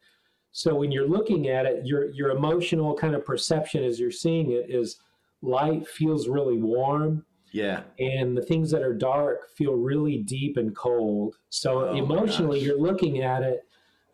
[0.52, 4.52] So when you're looking at it, your your emotional kind of perception as you're seeing
[4.52, 4.98] it is
[5.42, 7.24] light feels really warm,
[7.54, 7.84] Yeah.
[8.00, 11.36] and the things that are dark feel really deep and cold.
[11.50, 13.62] So Oh emotionally, you're looking at it,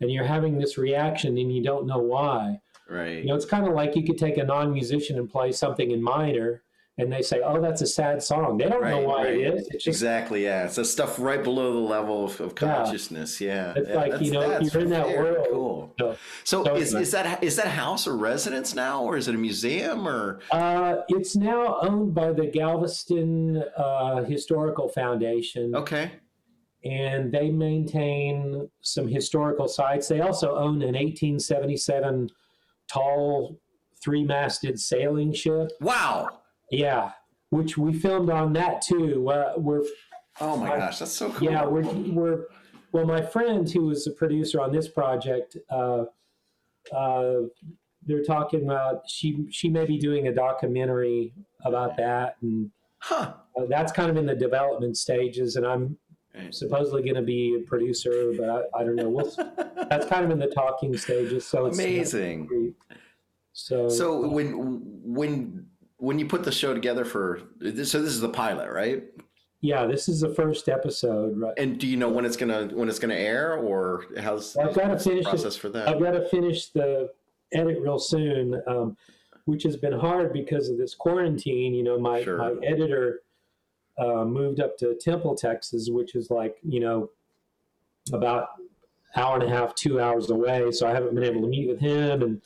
[0.00, 2.60] and you're having this reaction, and you don't know why.
[2.88, 3.18] Right.
[3.18, 6.00] You know, it's kind of like you could take a non-musician and play something in
[6.00, 6.62] minor,
[6.98, 9.34] and they say, "Oh, that's a sad song." They don't know why right.
[9.34, 9.68] it is.
[9.68, 10.44] Just Exactly.
[10.44, 10.64] Yeah.
[10.64, 13.40] It's the stuff right below the level of, of consciousness.
[13.40, 13.74] Yeah.
[13.76, 15.46] It's Yeah, like, you know, you're in that world.
[15.50, 15.94] Cool.
[15.98, 19.34] So, So, So is, is that is that house a residence now, or is it
[19.34, 26.12] a museum, or Uh, it's now owned by the Galveston uh, Historical Foundation, okay?
[26.84, 30.08] and they maintain some historical sites.
[30.08, 32.30] They also own an 1877
[32.88, 33.58] tall
[34.02, 35.72] three-masted sailing ship.
[35.80, 36.28] Wow.
[36.70, 37.12] Yeah,
[37.50, 39.28] which we filmed on that too.
[39.30, 39.82] Uh, we're
[40.40, 41.48] Oh my I- gosh, that's so cool.
[41.50, 42.46] yeah, we're we're
[42.92, 43.06] well.
[43.06, 46.04] My friend who was a producer on this project, uh,
[46.92, 47.34] uh,
[48.04, 51.32] they're talking about she she may be doing a documentary
[51.64, 53.34] about that, and Huh.
[53.56, 55.56] uh, that's kind of in the development stages.
[55.56, 55.96] And I'm
[56.50, 59.08] supposedly going to be a producer, but I, I don't know.
[59.08, 59.32] We'll,
[59.88, 61.46] that's kind of in the talking stages.
[61.46, 62.74] So it's Amazing.
[63.52, 65.66] So So when when
[65.98, 69.04] when you put the show together for this, so this is the pilot, right?
[69.62, 71.54] yeah, this is the first episode, right?
[71.56, 74.90] And do you know when it's gonna when it's gonna air, or how's I've gotta
[74.90, 75.88] what's the finish process for that?
[75.88, 77.10] I've got to finish the
[77.52, 78.96] edit real soon, um,
[79.46, 81.74] which has been hard because of this quarantine.
[81.74, 82.38] You know, my, Sure.
[82.38, 83.22] my editor
[83.98, 87.10] uh, moved up to Temple, Texas, which is like, you know,
[88.12, 88.48] about
[89.16, 90.70] hour and a half, two hours away.
[90.70, 92.42] So I haven't been able to meet with him and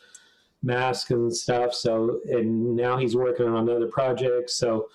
[0.62, 1.74] mask and stuff.
[1.74, 4.50] So, and now he's working on another project.
[4.50, 4.88] So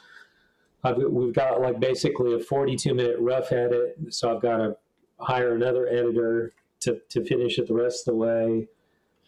[0.83, 3.97] I've, we've got like basically a 42 minute rough edit.
[4.09, 4.77] So I've got to
[5.19, 8.67] hire another editor to, to finish it the rest of the way.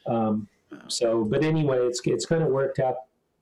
[0.06, 0.48] Um,
[0.88, 2.96] so, but anyway, it's it's kind of worked out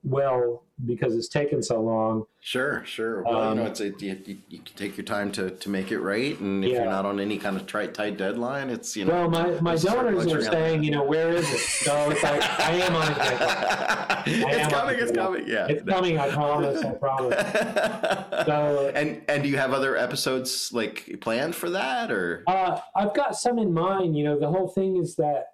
[0.05, 2.25] well because it's taken so long.
[2.41, 3.23] Sure, sure.
[3.23, 5.69] Well, Um, you know, it's a, you, you, you can take your time to, to
[5.69, 6.81] make it right, and if Yeah.
[6.83, 9.13] you're not on any kind of tight tight deadline, it's you know.
[9.13, 11.59] Well, my, my it's donors are saying, you know, where is it?
[11.59, 13.11] So it's like I am on
[14.27, 14.43] it.
[14.43, 14.99] it's am on coming.
[14.99, 15.47] It's coming.
[15.47, 15.67] Yeah.
[15.69, 16.19] It's coming.
[16.19, 16.83] I promise.
[16.83, 17.35] I promise.
[18.45, 23.15] So and and do you have other episodes like planned for that, or uh, I've
[23.15, 24.15] got some in mind.
[24.15, 25.45] You know, the whole thing is that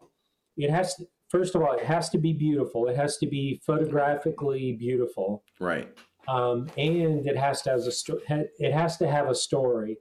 [0.58, 1.06] it has to.
[1.32, 2.88] First of all, it has to be beautiful.
[2.90, 5.88] It has to be photographically beautiful, right,
[6.28, 8.20] um, and it has to have a sto-
[8.60, 9.98] it has to have a story.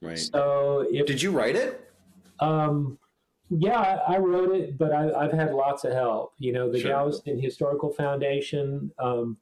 [0.00, 0.18] right?
[0.18, 1.92] So if Did you write it?
[2.40, 2.98] Um,
[3.50, 6.32] yeah, I, I wrote it, but I, I've had lots of help.
[6.38, 6.90] You know, the Sure.
[6.92, 8.90] Galveston Historical Foundation.
[8.98, 9.36] Um,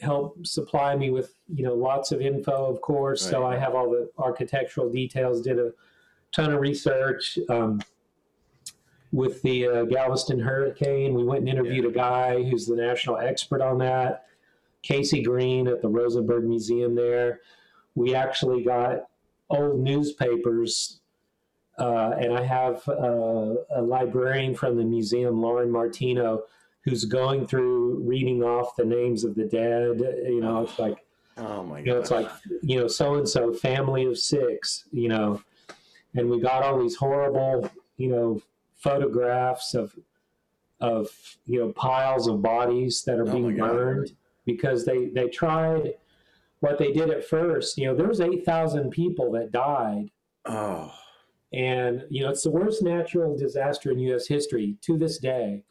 [0.00, 3.20] help supply me with you know lots of info, of course.
[3.20, 5.42] So I have all the architectural details.
[5.42, 5.72] Did a
[6.32, 7.82] ton of research um,
[9.12, 11.14] with the uh, Galveston hurricane.
[11.14, 14.26] We went and interviewed a guy who's the national expert on that,
[14.82, 17.40] Casey Greene at the Rosenberg Museum there.
[17.94, 19.08] We actually got
[19.50, 21.00] old newspapers,
[21.78, 26.42] uh, and I have uh, a librarian from the museum, Lauren Martino,
[26.82, 30.00] who's going through reading off the names of the dead.
[30.00, 31.04] You know, it's like
[31.38, 32.00] Oh my you know, god.
[32.00, 32.30] it's like
[32.62, 35.40] you know, so and so, family of six, you know,
[36.14, 38.42] and we got all these horrible, you know,
[38.78, 39.94] photographs of
[40.80, 41.08] of
[41.44, 44.12] you know piles of bodies that are Oh being burned
[44.46, 45.94] because they they tried
[46.60, 47.78] what they did at first.
[47.78, 50.10] You know, there was eight thousand people that died,
[50.46, 50.92] oh.
[51.52, 54.26] and you know, it's the worst natural disaster in U.S.
[54.26, 55.64] history to this day.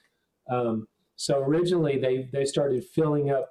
[0.50, 3.50] Um, so originally, they they started filling up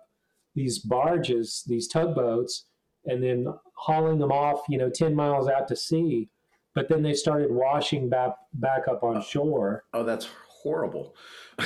[0.55, 2.65] these barges, these tugboats,
[3.05, 6.29] and then hauling them off, you know, ten miles out to sea.
[6.77, 9.85] But then they started washing back back up on shore.
[9.95, 11.17] Oh, that's horrible.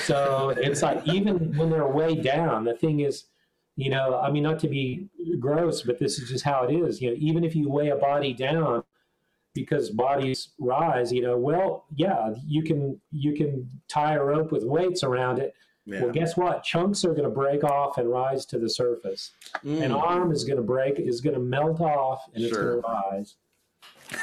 [0.03, 3.25] So it's like even when they're way down, the thing is,
[3.75, 5.09] you know, I mean, not to be
[5.40, 7.03] gross, but this is just how it is.
[7.03, 8.85] You know, even if you weigh a body down,
[9.53, 14.62] because bodies rise, you know, well, yeah, you can you can tie a rope with
[14.62, 15.55] weights around it.
[15.87, 16.03] Yeah.
[16.03, 16.62] Well, guess what?
[16.62, 19.33] Chunks are going to break off and rise to the surface.
[19.64, 19.87] Mm.
[19.87, 22.87] An arm is going to break, is going to melt off, and it's going to
[22.87, 23.35] rise.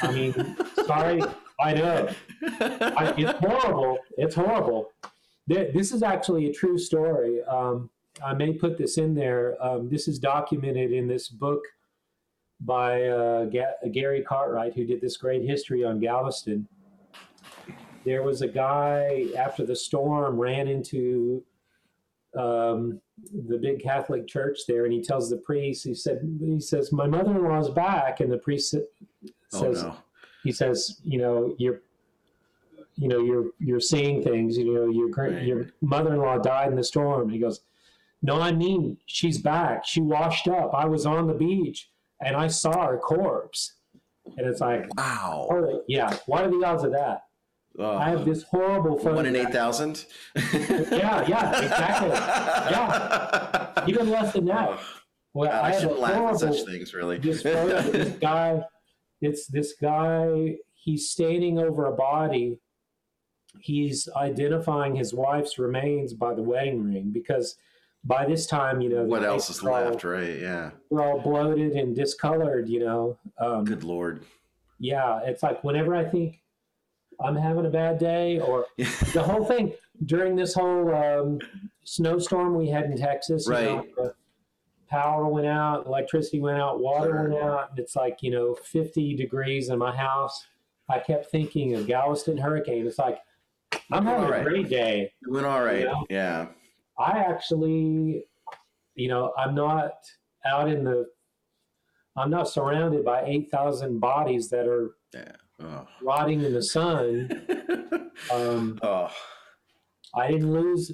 [0.02, 1.22] I mean, sorry,
[1.60, 2.08] I know.
[2.42, 3.98] I, it's horrible.
[4.16, 4.92] It's horrible.
[5.46, 7.42] This is actually a true story.
[7.44, 7.90] Um,
[8.24, 9.56] I may put this in there.
[9.60, 11.62] Um, this is documented in this book
[12.60, 16.68] by uh, Ga- Gary Cartwright, who did this great history on Galveston.
[18.04, 21.44] There was a guy after the storm ran into
[22.36, 23.00] um,
[23.48, 27.06] the big Catholic church there, and he tells the priest, he said, he says, my
[27.06, 28.74] mother-in-law's back, and the priest
[29.48, 29.96] sa- oh no.
[30.44, 31.80] he says, you know, you're,
[32.96, 34.56] you know, you're you're seeing things.
[34.58, 35.42] You know, your Right.
[35.42, 37.28] your mother-in-law died in the storm.
[37.30, 37.60] He goes,
[38.22, 39.84] no, I mean, she's back.
[39.86, 40.72] She washed up.
[40.74, 43.74] I was on the beach and I saw her corpse.
[44.36, 45.48] And it's like, Wow.
[45.50, 46.16] oh, yeah.
[46.26, 47.22] What are the odds of that?
[47.78, 47.96] Oh.
[47.96, 49.14] I have this horrible photo.
[49.14, 50.04] One in eight thousand.
[50.34, 52.08] Yeah, yeah, exactly.
[52.10, 53.84] Yeah.
[53.86, 54.80] Even less than that.
[55.32, 57.18] Well, I I shouldn't laugh at such things, really.
[57.18, 58.60] this photo of this guy
[59.20, 62.58] it's this guy he's standing over a body
[63.60, 67.56] he's identifying his wife's remains by the wedding ring because
[68.04, 70.38] by this time you know what else is all- left, right?
[70.38, 70.70] Yeah.
[70.90, 74.22] we're all bloated and discolored you know um, Good lord.
[74.78, 76.40] yeah it's like whenever i think
[77.20, 79.72] i'm having a bad day or the whole thing
[80.06, 81.40] during this whole um,
[81.84, 83.48] snowstorm we had in Texas.
[83.48, 84.12] you know, Right.
[84.88, 87.70] Power went out, electricity went out, water went out.
[87.70, 90.46] and It's like you know 50 degrees in my house.
[90.90, 92.86] I kept thinking of Galveston hurricane.
[92.86, 93.18] It's like
[93.92, 94.40] I'm having right.
[94.40, 95.12] a great day.
[95.24, 95.82] Doing all right.
[95.82, 96.02] Yeah.
[96.08, 96.46] Yeah.
[96.98, 98.24] I actually,
[98.94, 99.92] you know, I'm not
[100.46, 101.06] out in the.
[102.16, 105.32] I'm not surrounded by 8,000 bodies that are Yeah.
[105.60, 105.86] Oh.
[106.02, 107.30] rotting in the sun.
[108.32, 109.10] Um, oh.
[110.12, 110.90] I didn't lose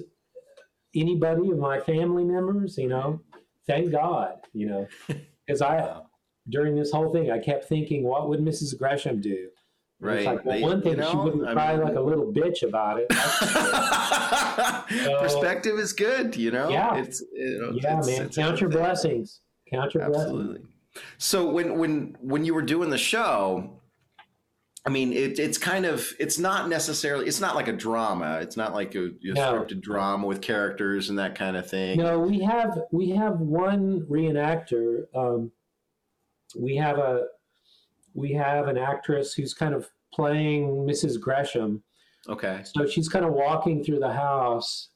[0.95, 3.19] anybody of my family members, you know.
[3.67, 4.87] Thank God, you know,
[5.47, 6.01] because I
[6.49, 8.77] during this whole thing I kept thinking, what would Mrs.
[8.77, 9.31] Gresham do?
[9.31, 9.49] And
[9.99, 10.25] Right.
[10.25, 12.61] Like, well, They- one you thing she wouldn't I cry mean- like a little bitch
[12.63, 13.09] about it.
[15.19, 16.69] Perspective is good, you know.
[16.69, 16.95] Yeah.
[16.97, 18.25] It's you know, yeah, it's- man.
[18.27, 18.79] it's Count your thing.
[18.79, 19.41] blessings.
[19.71, 20.25] Count your blessings.
[20.31, 20.61] Absolutely.
[21.17, 23.79] So when when when you were doing the show,
[24.87, 28.39] I mean, it, it's kind of it's not necessarily it's not like a drama.
[28.41, 29.53] It's not like a, a No.
[29.53, 31.97] scripted drama with characters and that kind of thing.
[31.97, 35.05] No, we have we have one reenactor.
[35.15, 35.51] Um,
[36.59, 37.25] we have a
[38.13, 41.19] we have an actress who's kind of playing Mrs.
[41.19, 41.81] Gresham.
[42.29, 42.61] Okay.
[42.63, 44.89] So she's kind of walking through the house.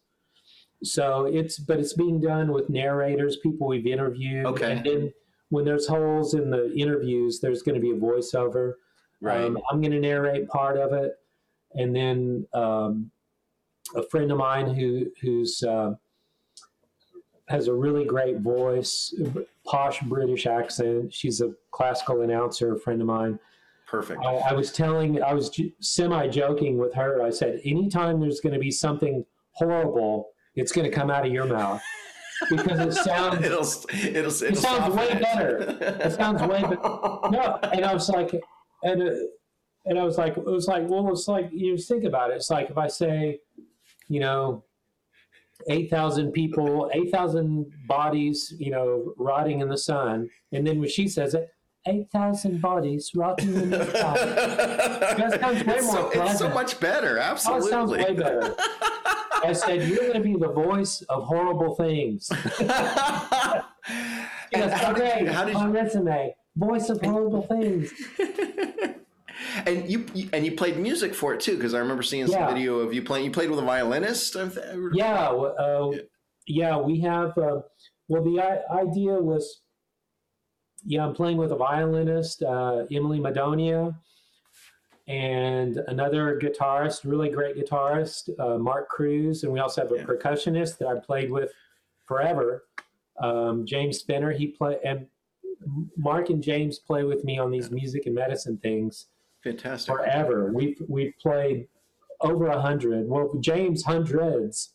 [0.83, 4.45] So it's but it's being done with narrators, people we've interviewed.
[4.45, 4.71] Okay.
[4.71, 5.13] And then
[5.49, 8.73] when there's holes in the interviews, there's going to be a voiceover.
[9.21, 9.41] Right.
[9.41, 11.13] Um, I'm going to narrate part of it,
[11.73, 13.11] and then um,
[13.95, 15.95] a friend of mine who who's uh,
[17.49, 19.13] has a really great voice,
[19.65, 21.13] posh British accent.
[21.13, 23.39] She's a classical announcer, a friend of mine.
[23.87, 24.23] Perfect.
[24.23, 25.49] I, I was telling, I was
[25.81, 27.23] semi joking with her.
[27.23, 31.33] I said, anytime there's going to be something horrible, it's going to come out of
[31.33, 31.81] your mouth
[32.51, 35.21] because it sounds it'll it'll, it'll it sounds way it.
[35.21, 35.77] better.
[35.81, 36.75] It sounds way better.
[37.31, 37.59] no.
[37.73, 38.31] And I was like,
[38.83, 39.13] and uh,
[39.85, 42.35] and I was like, it was like, well, it's like you just think about it.
[42.35, 43.39] It's like if I say,
[44.07, 44.63] you know,
[45.67, 50.29] 8,000 people, 8,000 bodies, you know, rotting in the sun.
[50.51, 51.49] And then when she says it,
[51.87, 54.15] 8,000 bodies rotting in the sun.
[55.19, 57.19] That sounds way it's, more so, it's so much better.
[57.19, 57.67] Oh, Absolutely.
[57.67, 58.55] it sounds way better.
[59.43, 62.29] I said, You're going to be the voice of horrible things.
[64.53, 67.91] Goes, how did okay, you, how did on resume, voice of horrible things.
[69.65, 72.39] and you, you and you played music for it too because I remember seeing some
[72.41, 72.53] Yeah.
[72.53, 73.25] video of you playing.
[73.25, 74.33] You played with a violinist.
[74.33, 74.51] Th-
[74.93, 75.91] Yeah, uh,
[76.45, 77.37] yeah, we have.
[77.37, 77.61] Uh,
[78.07, 79.61] well, the I- idea was,
[80.83, 83.95] yeah, I'm playing with a violinist, uh, Emily Madonia,
[85.07, 90.03] and another guitarist, really great guitarist, uh, Mark Cruz, and we also have a Yeah.
[90.05, 91.51] percussionist that I played with
[92.07, 92.65] forever,
[93.21, 94.31] um, James Spinner.
[94.31, 95.07] He played and
[95.97, 99.07] Mark and James play with me on these music and medicine things
[99.43, 99.93] Fantastic.
[99.95, 100.51] forever.
[100.53, 101.67] We've we've played
[102.21, 103.07] over a hundred.
[103.07, 104.73] Well, James hundreds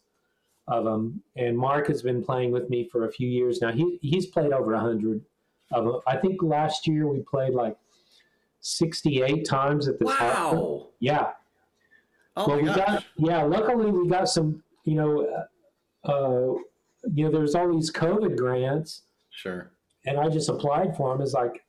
[0.68, 3.72] of them, and Mark has been playing with me for a few years now.
[3.72, 5.22] He he's played over a hundred
[5.72, 6.00] of them.
[6.06, 7.76] I think last year we played like
[8.60, 10.10] sixty-eight times at this.
[10.10, 10.78] hospital.
[10.78, 10.88] Wow.
[11.00, 11.30] Yeah.
[12.36, 12.76] Oh well, my we gosh.
[12.76, 13.42] got yeah.
[13.42, 14.62] Luckily, we got some.
[14.86, 15.46] You know,
[16.04, 16.60] uh,
[17.14, 19.70] you know, there's all these COVID grants, Sure.
[20.06, 21.22] And I just applied for them.
[21.22, 21.64] It's like,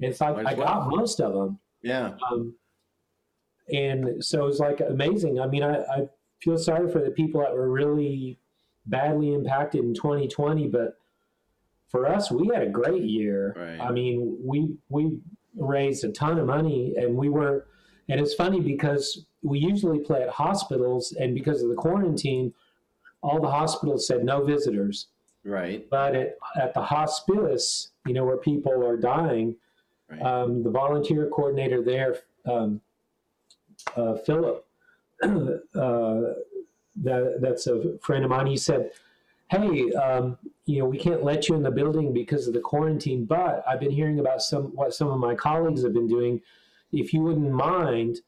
[0.00, 0.96] it's like Might I got well.
[0.96, 1.58] most of them.
[1.82, 2.12] Yeah.
[2.30, 2.54] Um,
[3.72, 5.40] and so it's like amazing.
[5.40, 6.08] I mean, I, I
[6.40, 8.38] feel sorry for the people that were really
[8.86, 10.98] badly impacted in 2020, but
[11.88, 13.54] for us, we had a great year.
[13.56, 13.80] Right.
[13.80, 15.18] I mean, we we
[15.56, 17.66] raised a ton of money, and we were,
[18.08, 22.52] and it's funny because we usually play at hospitals, and because of the quarantine,
[23.22, 25.08] all the hospitals said no visitors.
[25.46, 25.88] Right.
[25.88, 29.56] But at, at the hospice, you know, where people are dying,
[30.08, 30.22] Right.
[30.22, 32.80] um, the volunteer coordinator there, um,
[33.96, 34.64] uh, Philip,
[35.22, 35.28] uh,
[35.74, 38.46] that, that's a friend of mine.
[38.46, 38.92] He said,
[39.50, 43.24] "Hey, um, you know, we can't let you in the building because of the quarantine,
[43.24, 46.40] but I've been hearing about some what some of my colleagues have been doing.
[46.92, 48.20] If you wouldn't mind,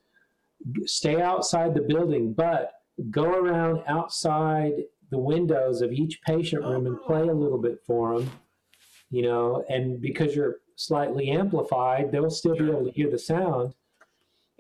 [0.84, 2.72] stay outside the building, but
[3.10, 8.18] go around outside the windows of each patient room and play a little bit for
[8.18, 8.30] them."
[9.10, 13.74] You know, and because you're slightly amplified, they'll still be able to hear the sound.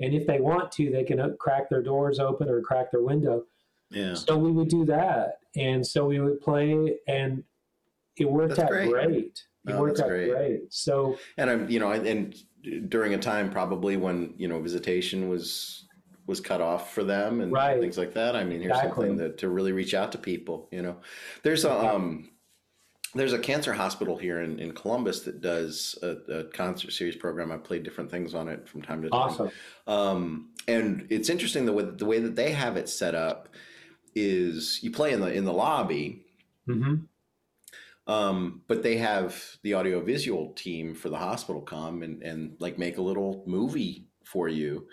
[0.00, 3.02] And if they want to, they can uh, crack their doors open or crack their
[3.02, 3.44] window.
[3.90, 4.14] Yeah.
[4.14, 7.42] So we would do that, and so we would play, and
[8.16, 8.90] it worked That's out great.
[8.90, 9.42] great.
[9.66, 10.30] It Oh, worked out great.
[10.30, 10.72] great.
[10.72, 12.34] So And I'm, you know, and
[12.88, 15.87] during a time probably when you know visitation was
[16.28, 17.80] was cut off for them and Right.
[17.80, 18.36] things like that.
[18.36, 19.08] I mean, here's Exactly.
[19.08, 20.68] something that to really reach out to people.
[20.70, 20.96] You know,
[21.42, 22.30] there's a um,
[23.14, 26.08] there's a cancer hospital here in, in Columbus that does a,
[26.40, 27.50] a concert series program.
[27.50, 29.18] I played different things on it from time to time.
[29.20, 29.50] awesome.
[29.86, 33.48] Um, and it's interesting the way the way that they have it set up
[34.14, 36.26] is you play in the in the lobby,
[36.66, 36.96] hmm
[38.06, 42.78] um, but they have the audio visual team for the hospital come and, and like
[42.78, 44.88] make a little movie for you.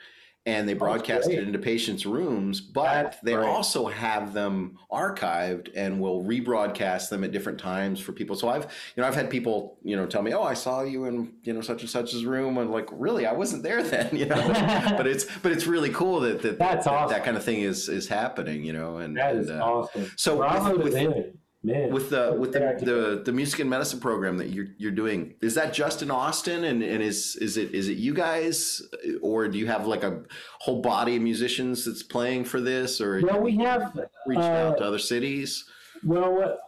[0.47, 5.99] And they broadcast it into patients' rooms, but That's they also have them archived and
[5.99, 8.35] will rebroadcast them at different times for people.
[8.35, 8.65] So I've,
[8.95, 11.53] you know, I've had people, you know, tell me, "Oh, I saw you in, you
[11.53, 14.35] know, such and such's room," and like, really, I wasn't there then, you know.
[14.97, 17.17] but it's, but it's really cool that that, That's that, awesome.
[17.17, 18.97] that kind of thing is is happening, you know.
[18.97, 20.11] And That is and, uh, awesome.
[20.15, 21.35] so Bravo with- with-
[21.65, 21.91] man.
[21.91, 25.55] with the with the, the the music and medicine program that you're you're doing is
[25.55, 26.63] that just in Austin?
[26.63, 28.81] And and is is it is it you guys?
[29.21, 30.23] Or do you have like a
[30.59, 33.01] whole body of musicians that's playing for this?
[33.01, 35.65] Or well, we have reached uh, out to other cities?
[36.03, 36.59] Well, what,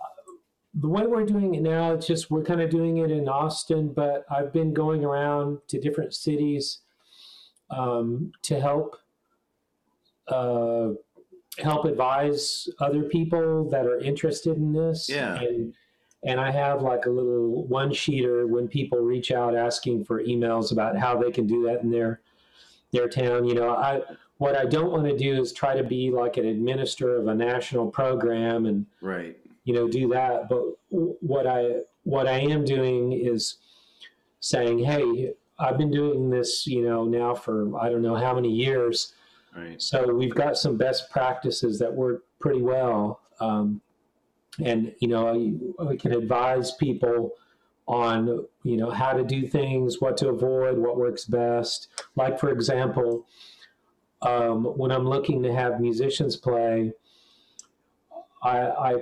[0.73, 3.93] the way we're doing it now, it's just we're kind of doing it in Austin,
[3.93, 6.79] but I've been going around to different cities
[7.69, 8.95] um, to help
[10.27, 10.89] uh,
[11.57, 15.09] help advise other people that are interested in this.
[15.09, 15.35] Yeah.
[15.39, 15.73] And
[16.23, 20.71] and I have like a little one sheeter when people reach out asking for emails
[20.71, 22.21] about how they can do that in their
[22.91, 23.45] their town.
[23.45, 24.01] You know, I
[24.37, 27.35] what I don't want to do is try to be like an administrator of a
[27.35, 29.37] national program and right
[29.67, 33.57] you know do that but what i what i am doing is
[34.39, 38.49] saying hey i've been doing this you know now for i don't know how many
[38.49, 39.13] years
[39.57, 43.81] right so we've got some best practices that work pretty well um,
[44.63, 45.33] and you know
[45.79, 47.31] we can advise people
[47.87, 52.49] on you know how to do things what to avoid what works best like for
[52.49, 53.25] example
[54.21, 56.91] um, when i'm looking to have musicians play
[58.43, 58.95] I, I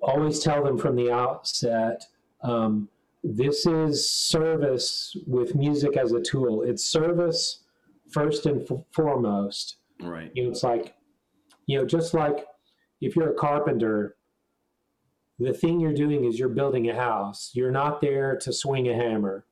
[0.00, 2.04] always tell them from the outset
[2.42, 2.88] um,
[3.22, 6.62] this is service with music as a tool.
[6.62, 7.60] It's service
[8.10, 9.76] first and f- foremost.
[10.02, 10.94] Right You know, it's like,
[11.66, 12.46] you know, just like
[13.00, 14.16] if you're a carpenter,
[15.38, 17.50] the thing you're doing is you're building a house.
[17.54, 19.46] You're not there to swing a hammer.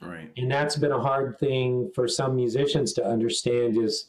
[0.00, 0.30] Right.
[0.36, 4.06] And that's been a hard thing for some musicians to understand is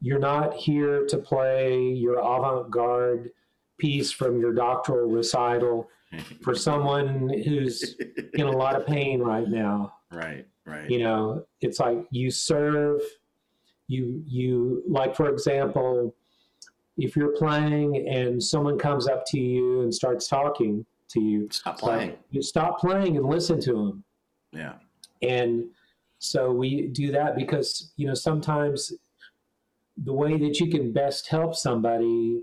[0.00, 3.30] you're not here to play your avant-garde
[3.78, 5.88] piece from your doctoral recital
[6.42, 7.96] for someone who's
[8.34, 9.94] in a lot of pain right now.
[10.10, 10.46] Right.
[10.66, 10.90] Right.
[10.90, 13.00] You know, it's like you serve
[13.88, 16.14] you you like for example,
[16.96, 21.78] if you're playing and someone comes up to you and starts talking to you, Stop
[21.78, 22.10] playing.
[22.10, 24.04] like, you stop playing and listen to them.
[24.52, 24.74] yeah.
[25.22, 25.64] And
[26.20, 28.92] so we do that because, you know, sometimes
[30.04, 32.42] the way that you can best help somebody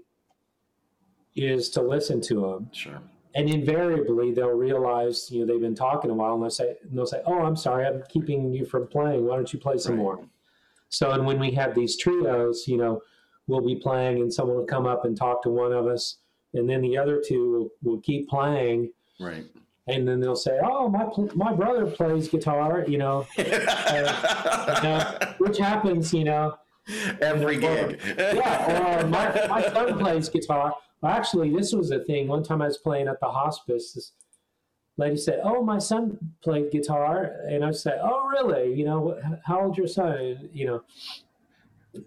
[1.35, 2.69] is to listen to them.
[2.73, 2.99] Sure.
[3.35, 6.97] And invariably they'll realize, you know, they've been talking a while and they'll say, and
[6.97, 9.25] they'll say, Oh, I'm sorry, I'm keeping you from playing.
[9.25, 10.01] Why don't you play some Right.
[10.01, 10.19] more?
[10.95, 13.01] So, and when we have these trios, you know,
[13.47, 16.19] we'll be playing and someone will come up and talk to one of us,
[16.53, 19.43] and then the other two will, will keep playing, Right.
[19.87, 25.57] and then they'll say, "Oh, my pl- my brother plays guitar," you know, know, which
[25.57, 26.55] happens, you know.
[27.19, 27.99] Every gig.
[28.17, 30.73] Yeah, or my, my son plays guitar.
[31.01, 32.27] Well, actually, this was a thing.
[32.29, 33.91] One time I was playing at the hospice.
[33.93, 34.13] This
[34.97, 38.73] lady said, "Oh, my son played guitar," and I said, "Oh, really?
[38.73, 40.81] You know, wh- how old's your son?" And, you know,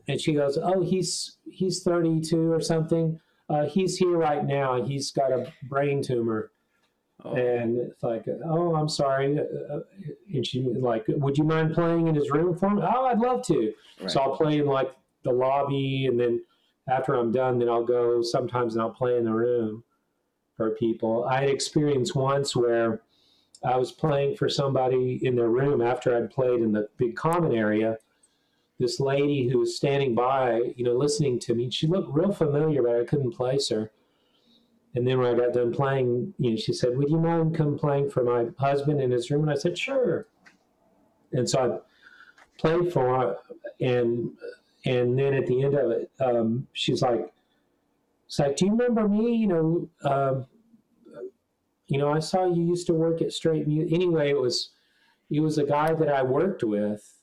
[0.07, 3.21] and she goes, "Oh, he's he's 32 or something.
[3.49, 4.83] Uh, he's here right now.
[4.83, 6.51] He's got a brain tumor."
[7.25, 9.81] Oh, And it's like, "Oh, I'm sorry." Uh,
[10.33, 13.43] And she like, "Would you mind playing in his room for me?" "Oh, I'd love
[13.47, 14.11] to." right.
[14.11, 16.43] So I'll play in like the lobby, and then
[16.89, 19.85] after I'm done, then I'll go sometimes and I'll play in the room
[20.59, 21.25] for people.
[21.25, 23.01] I had experience once where
[23.65, 27.55] I was playing for somebody in their room after I'd played in the big common
[27.55, 27.97] area.
[28.79, 32.83] This lady who was standing by, you know, listening to me, she looked real familiar,
[32.83, 33.91] but I couldn't place her.
[34.95, 37.79] And then when I got done playing, you know, she said, "Would you mind come
[37.79, 40.27] playing for my husband in his room?" And I said, "Sure."
[41.33, 43.37] And so I played for her,
[43.81, 44.37] and
[44.85, 47.33] and then at the end of it, um, she's like,
[48.29, 49.35] "It's like, do you remember me?
[49.35, 50.47] You know, um,
[51.89, 53.93] you know, I saw you used to work at Strait Music.
[53.93, 54.71] Anyway, it was
[55.29, 57.15] he was a guy that I worked with."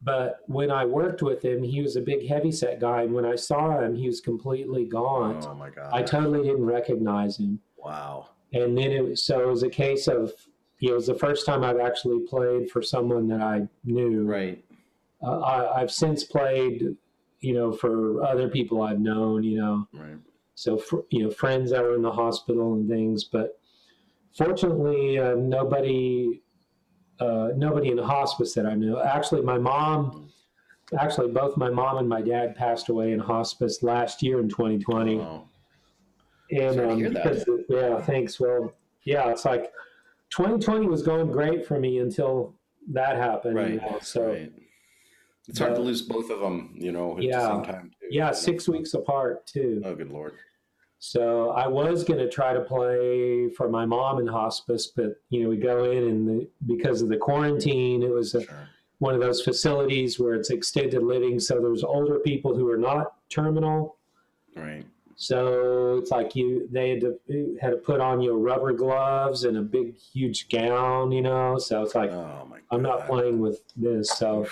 [0.00, 3.34] But when I worked with him, he was a big heavyset guy, and when I
[3.34, 5.44] saw him, he was completely gaunt.
[5.48, 5.90] Oh my god.
[5.92, 7.60] I totally didn't recognize him.
[7.76, 8.28] wow.
[8.52, 10.32] And then it was, so it was a case of,
[10.78, 14.24] you know, it was the first time I've actually played for someone that I knew.
[14.24, 14.64] Right.
[15.22, 16.96] Uh, I, I've since played,
[17.40, 20.16] you know, for other people I've known, you know, Right.
[20.54, 23.24] so, for, you know, friends that were in the hospital and things.
[23.24, 23.60] But
[24.36, 26.42] fortunately, uh, nobody,
[27.20, 28.98] uh, nobody in the hospice that I knew.
[29.00, 30.30] Actually, my mom,
[30.98, 35.18] actually, both my mom and my dad passed away in hospice last year in 2020.
[35.20, 35.48] Oh,
[36.50, 37.22] And to um, hear that.
[37.22, 38.40] because, yeah, thanks.
[38.40, 38.72] Well,
[39.04, 39.72] yeah, it's like
[40.30, 42.54] 2020 was going great for me until
[42.90, 43.54] that happened.
[43.56, 43.82] you right.
[43.92, 44.52] know, So right.
[45.48, 47.40] It's hard to lose both of them, you know, at Yeah.
[47.40, 47.90] the same time.
[48.00, 48.32] Too, yeah, you know?
[48.32, 49.82] six weeks apart too.
[49.84, 50.34] Oh, good lord.
[51.00, 55.42] So I was going to try to play for my mom in hospice, but you
[55.42, 58.68] know we go in and the, because of the quarantine, it was a, Sure.
[58.98, 61.38] one of those facilities where it's extended living.
[61.38, 63.96] So there's older people who are not terminal.
[64.56, 64.84] Right.
[65.14, 69.56] So it's like you they had to had to put on your rubber gloves and
[69.56, 71.58] a big huge gown, you know.
[71.58, 72.58] So it's like Oh my.
[72.70, 74.10] I'm not playing with this.
[74.10, 74.46] So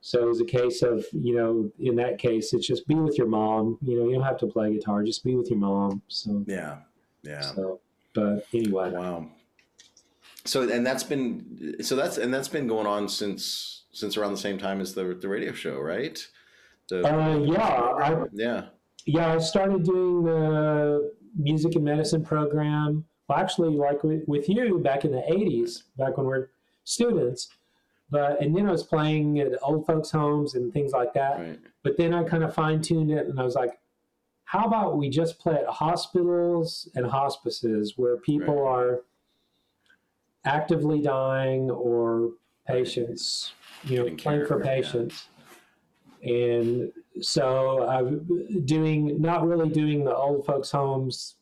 [0.00, 3.18] so it was a case of you know in that case it's just be with
[3.18, 3.78] your mom.
[3.82, 6.02] You know you don't have to play guitar, just be with your mom.
[6.08, 6.78] So Yeah.
[7.22, 7.42] Yeah.
[7.42, 7.80] so
[8.14, 9.28] but anyway, Wow.
[10.44, 14.38] So and that's been so that's and that's been going on since since around the
[14.38, 16.26] same time as the the radio show, right?
[16.88, 18.66] The, uh, yeah, I yeah.
[19.06, 23.04] yeah I started doing the music and medicine program.
[23.28, 26.48] Well, actually, like with, with you back in the '80s, back when we we're
[26.84, 27.48] students.
[28.10, 31.38] But and then I was playing at old folks' homes and things like that.
[31.38, 31.60] Right.
[31.82, 33.78] But then I kind of fine tuned it, and I was like,
[34.44, 38.72] how about we just play at hospitals and hospices where people Right.
[38.72, 39.00] are
[40.44, 42.32] actively dying or
[42.66, 43.52] patients,
[43.84, 44.74] you know, Getting playing care for yeah.
[44.74, 45.28] patients.
[46.22, 51.36] And so I'm doing, not really doing the old folks' homes,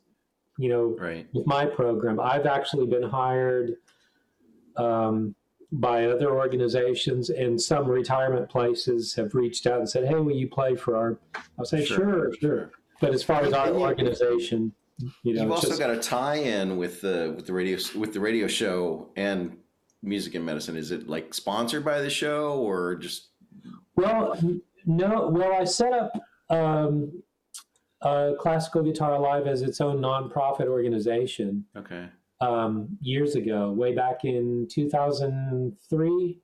[0.59, 1.27] you know, Right.
[1.33, 2.21] with my program.
[2.21, 3.77] I've actually been hired
[4.77, 5.35] um,
[5.73, 10.49] by other organizations, and some retirement places have reached out and said, "Hey, will you
[10.49, 11.19] play for our?"
[11.59, 14.73] I'll say, "Sure, sure." But as far as our organization,
[15.23, 18.21] you know, You've also just, got a tie-in with the with the radio with the
[18.21, 19.57] radio show and
[20.03, 20.77] music and medicine.
[20.77, 23.29] Is it like sponsored by the show or just
[23.97, 24.39] well,
[24.87, 25.29] no.
[25.29, 26.12] Well, I set up.
[26.51, 27.23] Um,
[28.01, 32.09] uh, Classical Guitar Live as its own nonprofit organization Okay.
[32.41, 36.41] Um, years ago, way back in 2003.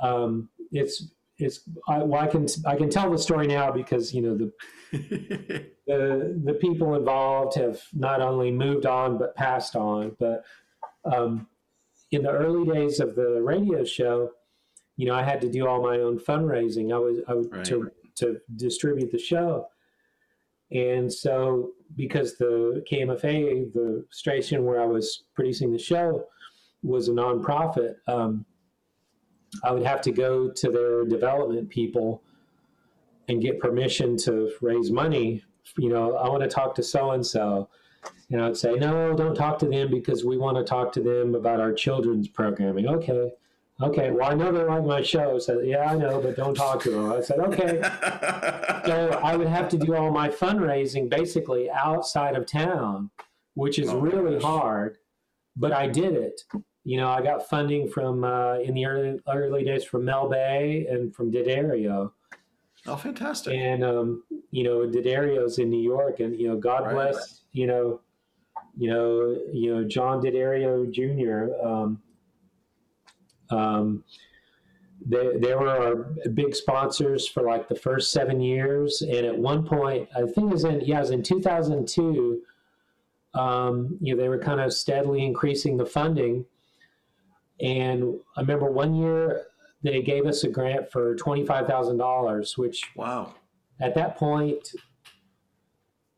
[0.00, 4.22] Um, it's it's I, well, I can I can tell the story now because you
[4.22, 4.52] know the
[5.86, 10.16] the the people involved have not only moved on but passed on.
[10.18, 10.44] But
[11.04, 11.46] um,
[12.10, 14.30] in the early days of the radio show,
[14.96, 16.92] you know, I had to do all my own fundraising.
[16.92, 17.64] I was I was Right.
[17.66, 19.68] to to distribute the show,
[20.70, 26.26] and so because the KMFA, the station where I was producing the show,
[26.82, 27.96] was a nonprofit.
[28.06, 28.44] Um,
[29.64, 32.22] I would have to go to their development people
[33.28, 35.42] and get permission to raise money.
[35.76, 37.68] You know, I want to talk to so and so.
[38.30, 41.34] And I'd say, no, don't talk to them because we want to talk to them
[41.34, 42.86] about our children's programming.
[42.86, 43.32] Okay.
[43.80, 44.10] Okay.
[44.10, 45.36] Well, I know they like my show.
[45.36, 47.12] I said, yeah, I know, but don't talk to them.
[47.12, 47.80] I said, okay.
[48.86, 53.10] So I would have to do all my fundraising basically outside of town,
[53.54, 54.42] which is Oh really gosh.
[54.42, 54.96] hard.
[55.56, 56.40] But I did it.
[56.84, 60.86] You know, I got funding from uh, in the early early days from Mel Bay
[60.88, 62.12] and from D'Addario,
[62.86, 63.52] oh, fantastic.
[63.54, 66.94] and um, you know D'Addario's in New York, and you know God Right.
[66.94, 68.00] bless you know,
[68.76, 71.54] you know you know John D'Addario Jr.
[71.66, 72.00] Um,
[73.50, 74.04] um,
[75.04, 75.94] they, they were our
[76.30, 79.02] big sponsors for like the first seven years.
[79.02, 82.42] And at one point, I think it was in, yeah, it was in 2002,
[83.34, 86.44] um, you know, they were kind of steadily increasing the funding.
[87.60, 89.46] And I remember one year
[89.82, 93.34] they gave us a grant for $25,000, which wow.
[93.80, 94.72] at that point,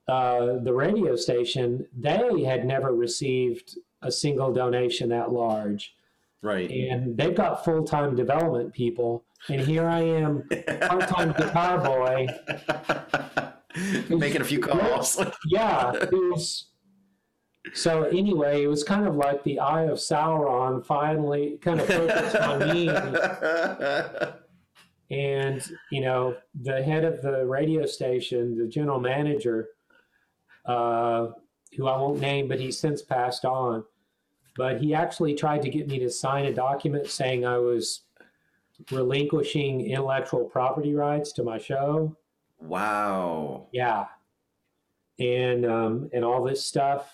[0.09, 5.95] uh, the radio station, they had never received a single donation that large
[6.43, 6.71] Right.
[6.71, 9.25] and they've got full time development people.
[9.49, 10.49] And here I am,
[10.83, 12.27] part time guitar boy.
[14.09, 15.23] Making a few calls.
[15.47, 16.71] Yeah, who's
[17.75, 22.37] so anyway, it was kind of like the eye of Sauron finally kind of focused
[22.37, 22.89] on me.
[25.11, 29.71] And, you know, the head of the radio station, the general manager,
[30.67, 31.29] uh,
[31.77, 33.85] who I won't name, but he's since passed on.
[34.61, 38.03] But he actually tried to get me to sign a document saying I was
[38.91, 42.15] relinquishing intellectual property rights to my show.
[42.61, 43.69] wow.
[43.73, 44.05] Yeah.
[45.19, 47.11] And um, and all this stuff.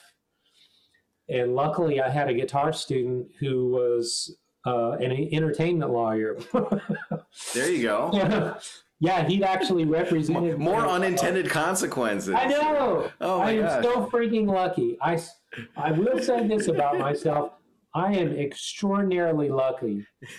[1.28, 4.36] And luckily, I had a guitar student who was
[4.66, 6.36] uh, an entertainment lawyer.
[7.55, 8.57] There you go.
[8.99, 12.34] yeah, he'd actually represented More unintended consequences.
[12.34, 13.11] I know.
[13.20, 13.84] Oh I my am gosh.
[13.84, 14.97] so freaking lucky.
[15.01, 15.20] I,
[15.77, 17.53] I will say this about myself.
[17.95, 20.07] I am extraordinarily lucky.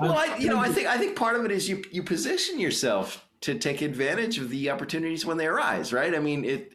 [0.00, 2.58] Well, I, you know, I think I think part of it is you you position
[2.60, 6.14] yourself to take advantage of the opportunities when they arise, right?
[6.14, 6.72] I mean, it.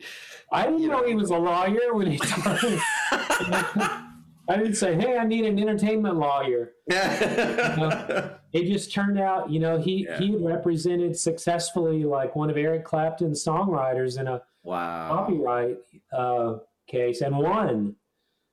[0.52, 2.82] I didn't know he was a lawyer when he told
[3.12, 6.72] I didn't say, "Hey, I need an entertainment lawyer."
[8.52, 10.18] It just turned out, you know, he Yeah.
[10.18, 15.78] he had represented successfully like one of Eric Clapton's songwriters in a wow, copyright
[16.12, 16.56] uh,
[16.90, 17.96] case and won.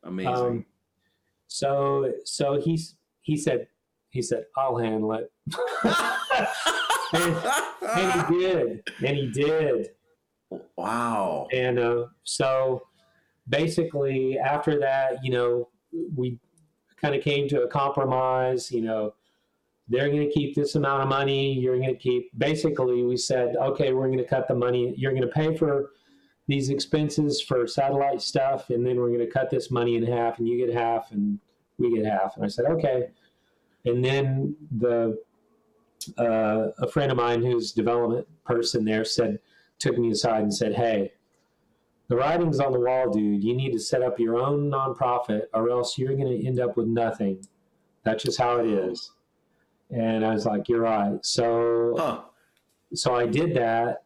[0.04, 0.34] amazing.
[0.34, 0.66] Um,
[1.48, 3.68] so so he's he said
[4.10, 5.30] he said I'll handle it,
[7.12, 7.36] and,
[7.96, 9.88] and he did, and he did,
[10.76, 11.48] wow.
[11.52, 12.82] and uh, so
[13.48, 15.68] basically after that, you know,
[16.14, 16.38] we
[17.00, 18.70] kind of came to a compromise.
[18.70, 19.14] You know,
[19.88, 21.52] they're going to keep this amount of money.
[21.52, 22.36] You're going to keep.
[22.38, 24.94] Basically, we said, okay, we're going to cut the money.
[24.96, 25.90] You're going to pay for
[26.48, 30.38] these expenses for satellite stuff, and then we're going to cut this money in half,
[30.38, 31.38] and you get half, and
[31.78, 32.36] we get half.
[32.36, 33.08] And I said, okay.
[33.84, 35.18] And then the
[36.18, 39.40] uh, a friend of mine who's development person there said,
[39.78, 41.12] took me aside and said, hey,
[42.08, 43.42] the writing's on the wall, dude.
[43.42, 46.76] You need to set up your own nonprofit, or else you're going to end up
[46.76, 47.44] with nothing.
[48.04, 49.10] That's just how it is.
[49.90, 51.18] And I was like, you're right.
[51.24, 52.20] So, Huh.
[52.94, 54.04] so I did that.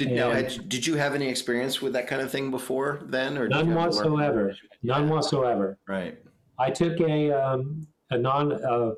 [0.00, 3.36] Did now had, did you have any experience with that kind of thing before then,
[3.36, 4.56] or None you have to learn- whatsoever.
[4.82, 5.78] None whatsoever.
[5.86, 6.18] Right.
[6.58, 8.92] I took a um, a non uh,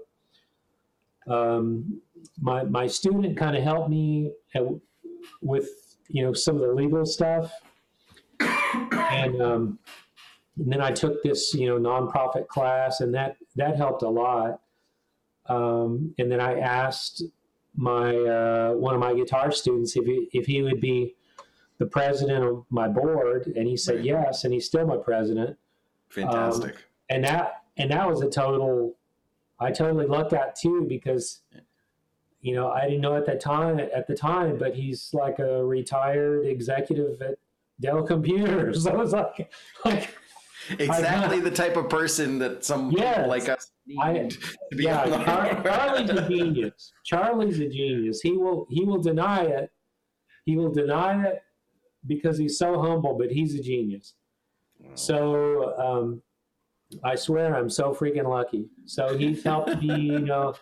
[1.26, 2.00] um,
[2.40, 4.62] my my student kind of helped me at,
[5.40, 5.68] with
[6.08, 7.52] you know some of the legal stuff,
[8.38, 9.80] and um,
[10.56, 14.60] and then I took this you know nonprofit class, and that that helped a lot.
[15.46, 17.24] Um, and then I asked
[17.74, 21.14] my uh, one of my guitar students if he, if he would be
[21.78, 24.04] the president of my board, and he said Right.
[24.04, 25.56] yes, and he's still my president
[26.08, 26.76] Fantastic.
[27.08, 28.96] and that and that was a total
[29.58, 31.40] i totally lucked out too because
[32.42, 35.64] you know, I didn't know at that time at the time, but he's like a
[35.64, 37.36] retired executive at
[37.80, 38.84] Dell Computers.
[38.88, 39.52] I was like,
[39.84, 40.10] like
[40.70, 44.28] exactly the type of person that some yes, people like us need I,
[44.70, 46.92] to be yeah, Char- Charlie's a genius.
[47.04, 48.20] Charlie's a genius.
[48.20, 49.70] He will he will deny it.
[50.44, 51.42] He will deny it
[52.06, 54.14] because he's so humble, but he's a genius.
[54.78, 54.90] Wow.
[54.94, 56.22] So um,
[57.04, 58.68] I swear I'm so freaking lucky.
[58.86, 60.54] So he's helped me, you know,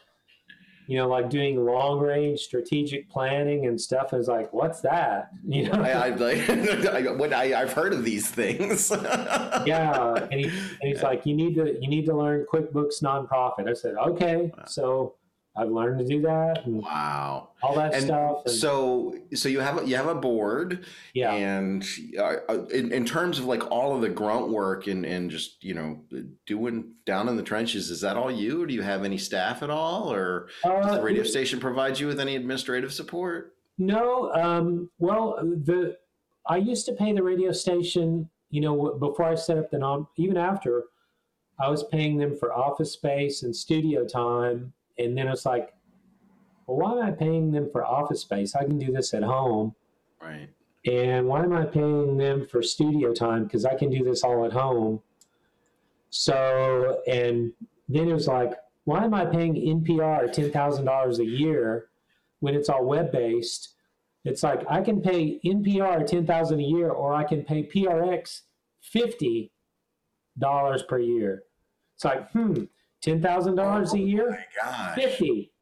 [0.87, 4.13] you know, like doing long range strategic planning and stuff.
[4.13, 5.31] Is like, what's that?
[5.51, 6.49] You know, I, I, like,
[7.33, 8.91] I, have heard of these things.
[9.67, 13.69] yeah, and, he, and he's like, you need to you need to learn QuickBooks Nonprofit.
[13.69, 14.53] I said, okay.
[14.67, 15.15] So
[15.57, 16.63] I've learned to do that.
[16.67, 17.51] wow.
[17.63, 18.43] All that and stuff.
[18.47, 20.87] And so, so you have a, you have a board.
[21.13, 21.33] Yeah.
[21.33, 21.85] And
[22.17, 25.63] uh, uh, in, in terms of like all of the grunt work and, and just,
[25.65, 26.01] you know,
[26.47, 28.63] doing down in the trenches, is that all you?
[28.63, 30.13] Or do you have any staff at all?
[30.13, 33.57] Or uh, does the radio station provide you with any administrative support?
[33.77, 34.33] No.
[34.35, 35.97] Um, well, the,
[36.47, 40.07] I used to pay the radio station, you know, before I set up the non,
[40.17, 40.85] even after
[41.59, 45.73] I was paying them for office space and studio time and then it's like,
[46.67, 48.55] well, why am I paying them for office space?
[48.55, 49.75] I can do this at home.
[50.21, 50.49] Right.
[50.87, 53.45] And why am I paying them for studio time?
[53.45, 55.01] Because I can do this all at home.
[56.11, 57.53] So, and
[57.89, 61.89] then it was like, why am I paying NPR $10,000 a year
[62.41, 63.75] when it's all web based?
[64.25, 68.43] It's like I can pay NPR 10000 a year or I can pay PRX
[68.95, 69.51] $50
[70.89, 71.43] per year.
[71.95, 72.65] It's like, hmm,
[73.03, 74.31] ten thousand dollars a oh year.
[74.31, 74.95] my gosh.
[74.95, 75.53] Fifty.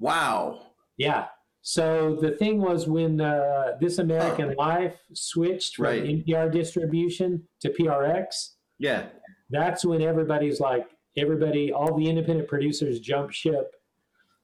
[0.00, 0.60] Wow.
[0.96, 1.26] yeah.
[1.62, 6.04] So the thing was when uh, This American Life switched from right.
[6.04, 8.52] NPR distribution to PRX.
[8.78, 9.06] Yeah.
[9.50, 13.74] That's when everybody's like, everybody, all the independent producers jump ship.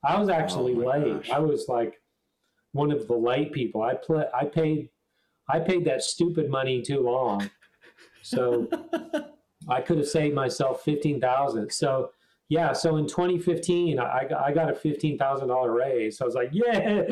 [0.04, 1.22] I was actually oh late.
[1.22, 1.30] Gosh.
[1.30, 2.00] I was like
[2.72, 3.82] one of the late people.
[3.82, 4.24] I play.
[4.34, 4.88] I paid.
[5.48, 7.48] I paid that stupid money too long.
[8.22, 8.68] So
[9.68, 11.72] I could have saved myself fifteen thousand.
[11.72, 12.10] So
[12.52, 16.18] yeah, so in 2015, I, I got a $15,000 raise.
[16.18, 17.02] So I was like, yeah.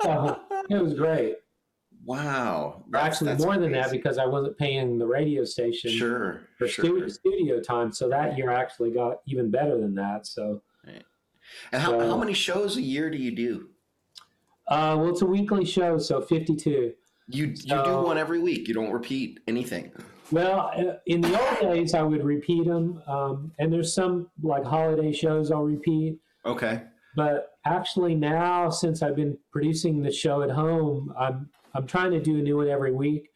[0.00, 0.36] uh,
[0.70, 1.36] it was great.
[2.06, 2.82] Wow.
[2.88, 6.66] That's, Actually, that's more than that because I wasn't paying the radio station sure, for
[6.66, 6.86] sure.
[6.86, 7.92] Studio, studio time.
[7.92, 10.26] So that year I actually got even better than that.
[10.26, 11.04] So, right.
[11.70, 13.68] and how, so, how many shows a year do you do?
[14.66, 16.94] Uh, well, it's a weekly show, so 52.
[17.28, 18.66] You, so, you do one every week.
[18.66, 19.92] You don't repeat anything.
[20.32, 24.64] Well, uh, in the old days, I would repeat them, um, and there's some like
[24.64, 26.18] holiday shows I'll repeat.
[26.46, 26.82] Okay.
[27.16, 32.20] But actually, now since I've been producing the show at home, I'm I'm trying to
[32.20, 33.30] do a new one every week.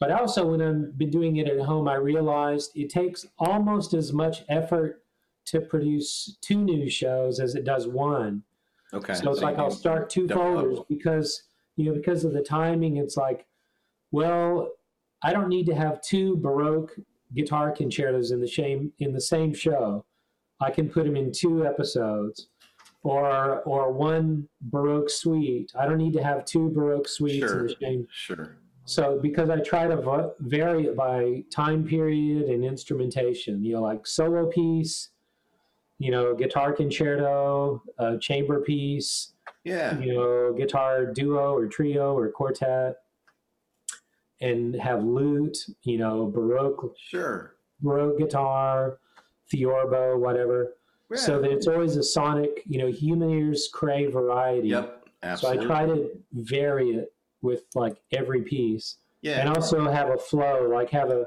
[0.00, 4.12] But also, when I've been doing it at home, I realized it takes almost as
[4.12, 5.02] much effort
[5.46, 8.42] to produce two new shows as it does one.
[8.92, 9.14] Okay.
[9.14, 11.44] So it's so like I'll start two folders because
[11.76, 12.96] you know because of the timing.
[12.96, 13.46] It's like,
[14.10, 14.70] well,
[15.24, 16.92] I don't need to have two Baroque
[17.34, 20.04] guitar concertos in the same in the same show.
[20.60, 22.48] I can put them in two episodes,
[23.02, 25.72] or or one Baroque suite.
[25.78, 27.60] I don't need to have two Baroque suites sure.
[27.60, 28.06] in the same.
[28.12, 28.56] Sure.
[28.84, 34.06] So because I try to vary it by time period and instrumentation, you know, like
[34.06, 35.08] solo piece,
[35.98, 39.32] you know, guitar concerto, a chamber piece,
[39.64, 42.96] yeah, you know, guitar duo or trio or quartet
[44.40, 48.98] and have lute, you know, baroque, sure, baroque guitar,
[49.52, 50.74] theorbo, whatever.
[51.10, 51.16] Yeah.
[51.18, 54.68] So that it's always a sonic, you know, human ears crave variety.
[54.68, 55.58] Yep, absolutely.
[55.58, 57.12] So I try to vary it
[57.42, 58.96] with like every piece.
[59.22, 59.40] Yeah.
[59.40, 61.26] And also have a flow, like have a,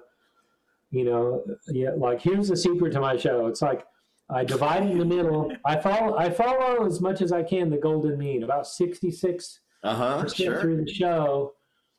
[0.91, 3.47] you know, yeah, like here's the secret to my show.
[3.47, 3.85] It's like
[4.29, 5.51] I divide in the middle.
[5.65, 9.61] I follow I follow as much as I can the golden mean, about sixty six
[9.83, 10.61] uh-huh, percent sure.
[10.61, 11.53] through the show.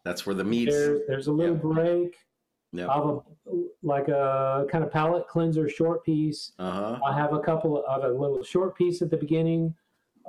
[0.08, 0.70] That's where the meat.
[0.70, 2.16] There, there's a little break.
[2.72, 2.88] Yep.
[2.88, 3.20] I have a
[3.82, 6.52] like a kind of palate cleanser short piece.
[6.58, 6.98] Uh-huh.
[7.06, 9.74] I have a couple of a little short piece at the beginning,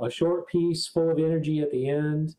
[0.02, 2.36] a short piece full of energy at the end.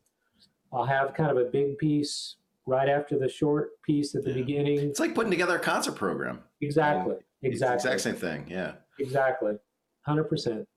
[0.71, 2.35] I'll have kind of a big piece
[2.67, 4.35] right after the short piece at the yeah.
[4.35, 4.79] beginning.
[4.79, 6.41] It's like putting together a concert program.
[6.61, 7.15] Exactly.
[7.41, 7.75] Exactly.
[7.75, 8.45] exact same thing.
[8.47, 8.73] Yeah.
[8.99, 9.53] Exactly.
[10.05, 10.67] Hundred percent.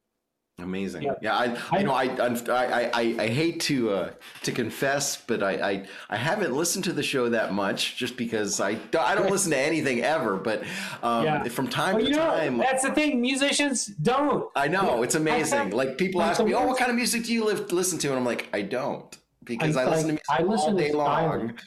[0.59, 1.03] Amazing.
[1.03, 4.11] Yeah, yeah I, you know, I, I, I, I hate to, uh,
[4.45, 8.61] to confess, but I, I, I haven't listened to the show that much just because
[8.61, 10.37] I, I don't listen to anything ever.
[10.37, 10.63] But
[11.03, 11.45] um, yeah.
[11.49, 13.21] from time well, to time, know, that's the thing.
[13.21, 14.49] Musicians don't.
[14.55, 15.71] I know it's amazing.
[15.71, 18.17] Like people ask me, "Oh, what kind of music do you live, listen to?" And
[18.17, 20.91] I'm like, I don't because I, I listen like, to music I listen all day
[20.91, 21.59] to long.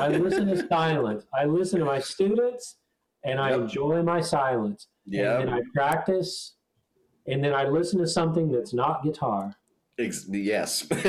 [0.00, 1.24] I listen to silence.
[1.38, 2.78] I listen to my students,
[3.24, 3.60] and I yep.
[3.60, 4.88] enjoy my silence.
[5.04, 5.38] Yeah.
[5.38, 6.56] And I practice
[7.28, 9.56] and then I listen to something that's not guitar.
[9.98, 10.86] Yes.
[10.90, 11.04] yep.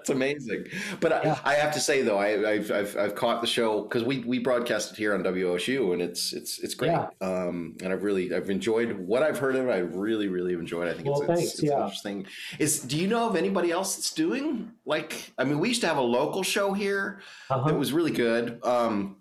[0.00, 0.66] It's amazing.
[0.98, 1.38] But yeah.
[1.44, 4.18] I, I, have to say though, I, have I've, I've caught the show because we,
[4.20, 6.90] we broadcast it here on WOSU and it's, it's, it's great.
[6.90, 7.06] Yeah.
[7.20, 9.70] Um, and I've really, I've enjoyed what I've heard of it.
[9.70, 10.90] I really, really enjoyed it.
[10.90, 11.52] I think well, it's, thanks.
[11.54, 11.82] it's yeah.
[11.82, 12.26] interesting.
[12.58, 15.86] Is, do you know of anybody else that's doing like, I mean, we used to
[15.86, 17.68] have a local show here uh-huh.
[17.68, 18.58] that was really good.
[18.64, 19.18] Um,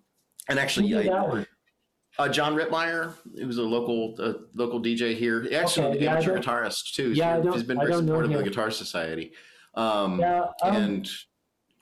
[0.49, 1.45] and actually, I,
[2.19, 5.47] uh, John Rittmeyer, he was a local uh, local DJ here.
[5.53, 7.13] Actually, okay, yeah, amateur guitarist too.
[7.13, 9.33] Yeah, he's been very supportive of the Guitar Society.
[9.75, 11.09] Um, yeah, um, and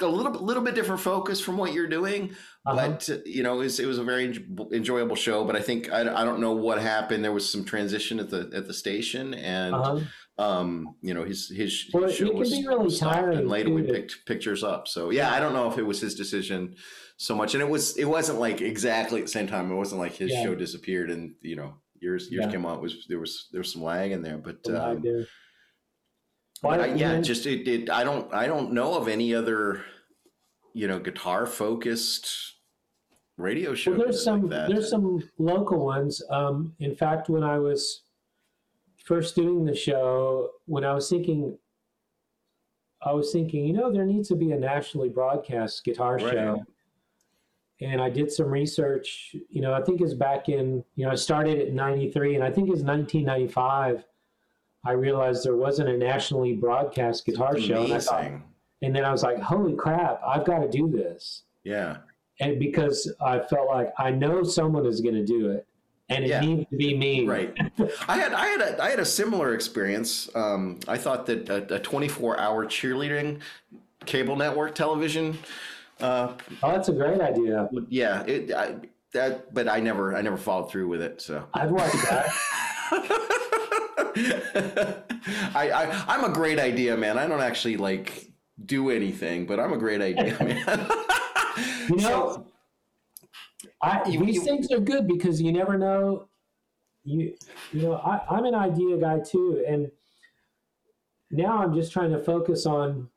[0.02, 2.76] a little little bit different focus from what you're doing, uh-huh.
[2.76, 5.44] but you know, it was, it was, a very enjoyable show.
[5.44, 7.24] But I think I, I don't know what happened.
[7.24, 10.00] There was some transition at the at the station, and uh-huh.
[10.38, 14.64] um, you know, his his, well, show was really stopped, and later we picked pictures
[14.64, 14.88] up.
[14.88, 16.76] So yeah, I don't know if it was his decision
[17.22, 19.70] so much, and it was it wasn't like exactly at the same time.
[19.70, 20.42] It wasn't like his yeah.
[20.42, 22.52] show disappeared and you know yours yours yeah.
[22.52, 24.68] came out was there was there was some lag in there, but.
[24.70, 25.04] Um,
[26.62, 27.90] but I, yeah, just it, it.
[27.90, 28.34] I don't.
[28.34, 29.82] I don't know of any other,
[30.74, 32.56] you know, guitar focused
[33.38, 33.92] radio show.
[33.92, 34.50] Well, there's some.
[34.50, 36.22] Like there's some local ones.
[36.30, 38.04] Um, in fact, when I was
[39.06, 41.58] first doing the show, when I was thinking,
[43.02, 46.34] I was thinking, you know, there needs to be a nationally broadcast guitar right.
[46.34, 46.66] show
[47.82, 49.36] and I did some research.
[49.50, 52.52] You know, I think it's back in, you know, I started at 93 and I
[52.52, 54.04] think it's 1995.
[54.86, 57.84] I realized there wasn't a nationally broadcast guitar show.
[57.84, 58.32] And, I thought,
[58.82, 61.44] and then I was like, holy crap, I've got to do this.
[61.64, 61.98] Yeah.
[62.40, 65.66] And because I felt like I know someone is going to do it
[66.10, 66.40] and it yeah.
[66.40, 67.26] needs to be me.
[67.28, 67.56] Right.
[68.08, 70.30] I had I had a I had a similar experience.
[70.36, 73.40] Um, I thought that a, a 24 hour cheerleading
[74.06, 75.38] cable network television
[76.02, 76.34] uh,
[76.64, 77.70] oh, that's a great idea.
[77.90, 78.76] Yeah, it, I,
[79.14, 81.22] that, but I never, I never followed through with it.
[81.22, 82.30] So I'd watch that.
[85.56, 87.18] I, I, I'm a great idea, man.
[87.18, 88.32] I don't actually like
[88.66, 90.88] do anything, but I'm a great idea, man.
[91.90, 92.48] you know, so,
[93.82, 96.28] I, you, these you, things are good because you never know.
[97.04, 97.34] You,
[97.72, 99.90] you know, I, I'm an idea guy too, and
[101.32, 103.10] now I'm just trying to focus on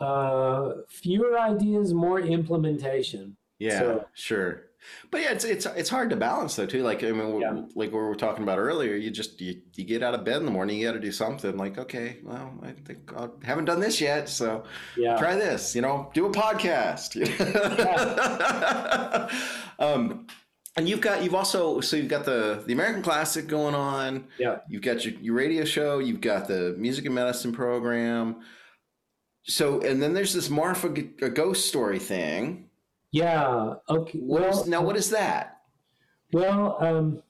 [0.00, 3.36] uh, fewer ideas, more implementation.
[3.58, 4.68] Yeah, so, sure.
[5.10, 6.82] But yeah, it's it's it's hard to balance though too.
[6.82, 7.62] Like I mean, yeah.
[7.74, 10.44] like we were talking about earlier, you just you, you get out of bed in
[10.44, 11.56] the morning, you got to do something.
[11.56, 14.64] Like okay, well, I think I haven't done this yet, so
[14.96, 15.16] yeah.
[15.18, 15.74] try this.
[15.74, 17.16] You know, do a podcast.
[17.78, 19.28] Yeah.
[19.78, 20.26] um,
[20.76, 24.28] and you've got you've also so you've got the the American Classic going on.
[24.38, 24.58] Yeah.
[24.68, 25.98] You've got your, your radio show.
[25.98, 28.42] You've got the music and medicine program
[29.48, 30.88] so and then there's this Marfa
[31.22, 32.68] a ghost story thing.
[33.10, 33.74] Yeah.
[33.88, 34.18] Okay.
[34.18, 35.60] What well, is, now what is that?
[36.32, 37.22] Well, um,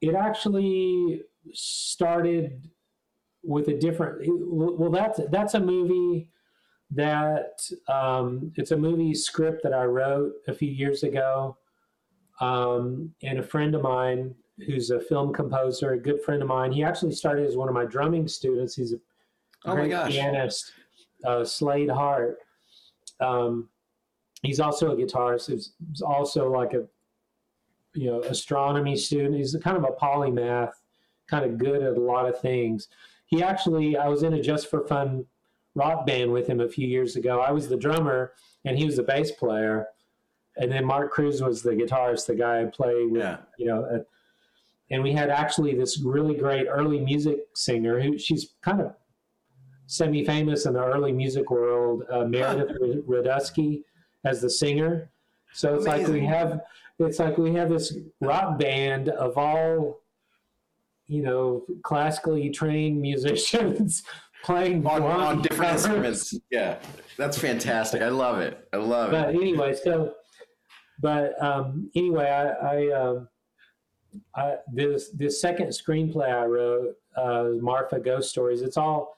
[0.00, 2.70] it actually started
[3.42, 4.22] with a different.
[4.26, 6.28] Well, that's that's a movie
[6.90, 11.56] that um, it's a movie script that I wrote a few years ago,
[12.40, 14.34] um, and a friend of mine
[14.66, 16.70] who's a film composer, a good friend of mine.
[16.70, 18.76] He actually started as one of my drumming students.
[18.76, 18.98] He's a
[19.64, 20.12] oh my gosh.
[20.12, 20.72] pianist,
[21.24, 22.38] uh, Slade Hart.
[23.20, 23.68] Um,
[24.42, 25.50] he's also a guitarist.
[25.50, 26.84] He's, he's also like a
[27.94, 29.36] you know astronomy student.
[29.36, 30.72] He's kind of a polymath,
[31.28, 32.88] kind of good at a lot of things.
[33.26, 35.24] He actually, I was in a Just for Fun
[35.74, 37.40] rock band with him a few years ago.
[37.40, 38.32] I was the drummer
[38.64, 39.88] and he was the bass player,
[40.56, 43.22] and then Mark Cruz was the guitarist, the guy I play with.
[43.22, 43.38] Yeah.
[43.58, 43.84] You know.
[43.84, 43.98] Uh,
[44.90, 48.94] and we had actually this really great early music singer who she's kind of
[49.86, 52.76] semi-famous in the early music world, uh, Meredith
[53.06, 53.82] Radusky
[54.24, 55.10] as the singer.
[55.52, 56.04] So it's Amazing.
[56.04, 56.60] like we have
[56.98, 60.00] it's like we have this rock band of all
[61.06, 64.04] you know classically trained musicians
[64.44, 66.34] playing on, on different instruments.
[66.50, 66.78] Yeah,
[67.16, 68.02] that's fantastic.
[68.02, 68.68] I love it.
[68.72, 69.34] I love but it.
[69.34, 70.14] But anyway, so
[71.00, 73.28] but um, anyway, I, I, um,
[74.34, 78.62] I this this second screenplay I wrote, uh, Marfa Ghost Stories.
[78.62, 79.16] It's all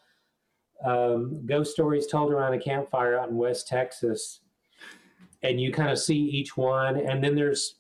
[0.85, 4.41] um, ghost stories told around a campfire out in West Texas,
[5.43, 7.77] and you kind of see each one, and then there's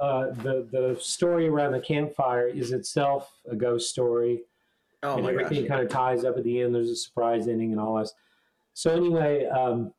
[0.00, 4.42] uh, the the story around the campfire is itself a ghost story,
[5.02, 6.74] oh and everything kind of ties up at the end.
[6.74, 8.12] There's a surprise ending and all this.
[8.74, 9.92] So anyway, um,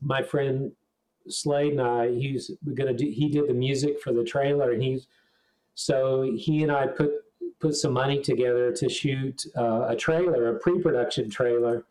[0.00, 0.72] my friend
[1.28, 3.06] Slade and I, he's gonna do.
[3.06, 5.06] He did the music for the trailer, and he's
[5.74, 7.10] so he and I put
[7.60, 11.84] put some money together to shoot uh, a trailer, a pre-production trailer.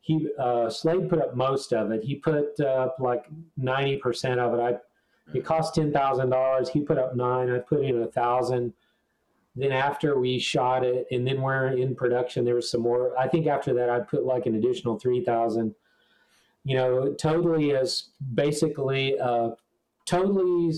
[0.00, 2.02] He uh, Slade put up most of it.
[2.04, 3.26] He put up like
[3.56, 4.60] ninety percent of it.
[4.60, 6.68] I It cost ten thousand dollars.
[6.68, 7.50] He put up nine.
[7.50, 8.74] I put in a thousand.
[9.56, 13.18] Then after we shot it, and then we're in production, there was some more.
[13.18, 15.74] I think after that, I put like an additional three thousand.
[16.64, 19.54] You know, totally as basically a
[20.06, 20.74] totally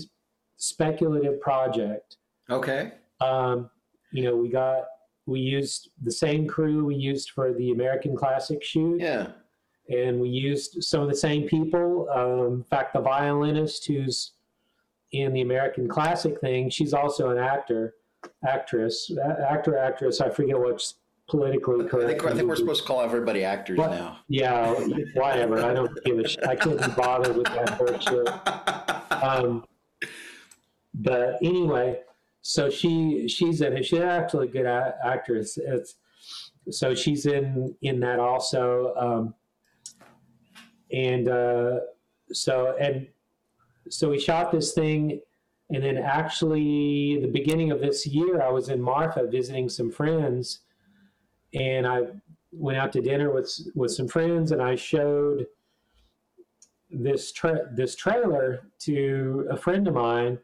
[0.57, 2.17] speculative project.
[2.49, 2.91] Okay.
[3.19, 3.69] Um,
[4.11, 4.85] you know, we got
[5.25, 9.31] we used the same crew we used for the American Classic shoot Yeah.
[9.89, 12.07] and we used some of the same people.
[12.09, 14.31] Um, in fact, the violinist who's
[15.11, 17.95] in the American Classic thing, she's also an actor,
[18.47, 19.11] actress,
[19.49, 20.21] actor, actress.
[20.21, 20.95] I forget what's
[21.29, 22.07] politically I correct.
[22.21, 23.91] think, I think we're supposed to call everybody actors What?
[23.91, 24.19] now.
[24.29, 24.71] Yeah,
[25.15, 25.61] whatever.
[25.61, 26.47] I don't give a shit.
[26.47, 28.29] I couldn't be bothered with that bullshit.
[29.17, 29.65] Um,
[30.93, 32.01] but anyway,
[32.47, 33.85] so she she's in it.
[33.85, 35.57] She's actually a good actress.
[35.57, 35.95] It's
[36.69, 38.93] so she's in in that also.
[38.95, 39.33] Um,
[40.89, 41.79] and uh,
[42.31, 43.05] so and
[43.89, 45.19] so we shot this thing,
[45.71, 50.61] and then actually the beginning of this year, I was in Marfa visiting some friends,
[51.53, 52.03] and I
[52.53, 55.47] went out to dinner with with some friends, and I showed
[56.89, 60.39] this tra- this trailer to a friend of mine.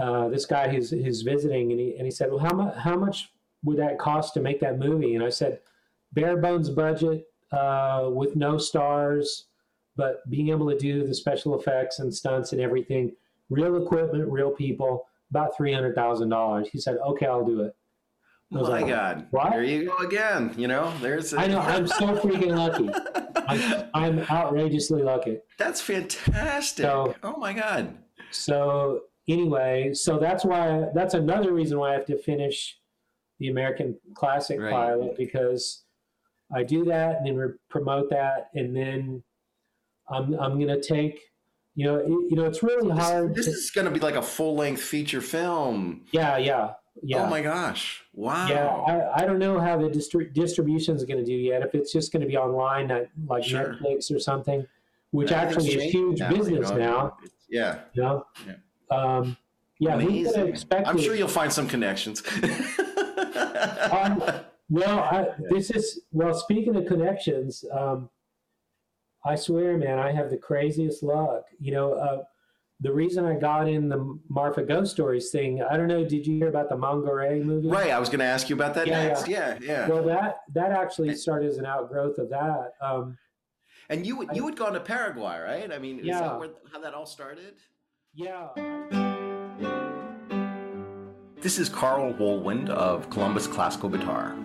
[0.00, 2.96] Uh, this guy who's who's visiting, and he and he said, "Well, how much how
[2.96, 3.30] much
[3.62, 5.60] would that cost to make that movie?" And I said,
[6.12, 9.46] "Bare bones budget uh, with no stars,
[9.96, 13.12] but being able to do the special effects and stunts and everything,
[13.50, 17.76] real equipment, real people, about three hundred thousand dollars." He said, "Okay, I'll do it."
[18.50, 19.26] I Oh was my like, God.
[19.30, 19.50] What?
[19.50, 20.54] There you go again.
[20.56, 21.34] You know, there's.
[21.34, 21.58] a- I know.
[21.60, 22.90] I'm so freaking lucky.
[23.46, 25.38] I'm, I'm outrageously lucky.
[25.58, 26.84] That's fantastic.
[26.84, 27.94] So- oh my God.
[28.30, 32.78] So anyway, so that's why that's another reason why I have to finish
[33.38, 34.70] the American Classic Right.
[34.72, 35.84] pilot because
[36.54, 39.22] I do that and then promote that and then
[40.08, 41.20] I'm I'm gonna take
[41.74, 43.34] you know it, you know it's really hard.
[43.34, 46.02] this to, is going to be like a full length feature film.
[46.12, 47.24] yeah, yeah, yeah.
[47.24, 48.02] Oh my gosh.
[48.12, 48.46] Wow.
[48.48, 51.62] Yeah, I, I don't know how the distri- distribution is going to do yet.
[51.62, 53.78] If it's just going to be online, at, like Sure.
[53.82, 54.66] Netflix or something,
[55.12, 56.76] which actually is huge now, you business know.
[56.76, 57.16] now.
[57.48, 57.78] Yeah.
[57.94, 58.26] You know?
[58.46, 58.54] Yeah.
[58.92, 59.36] Um,
[59.78, 60.48] yeah, who could have Amazing.
[60.48, 60.88] expected?
[60.88, 62.22] I'm sure you'll find some connections.
[63.92, 64.22] Um,
[64.70, 66.34] well, I, this is well.
[66.34, 68.08] Speaking of connections, um,
[69.24, 71.44] I swear, man, I have the craziest luck.
[71.60, 72.22] You know, uh,
[72.80, 76.04] the reason I got in the Marfa Ghost Stories thing, I don't know.
[76.04, 77.68] Did you hear about the Mangoré movie?
[77.68, 77.90] right.
[77.90, 79.28] I was going to ask you about that Yeah, next.
[79.28, 79.58] Yeah.
[79.60, 79.88] Yeah.
[79.88, 82.72] Well, that that actually started as an outgrowth of that.
[82.80, 83.16] Um,
[83.88, 85.72] and you would you had gone to Paraguay, right?
[85.72, 86.20] I mean, is Yeah.
[86.20, 87.54] that where, how that all started?
[88.14, 88.48] Yeah.
[91.40, 94.36] This is Carl Woolwind of Columbus Classical Guitar.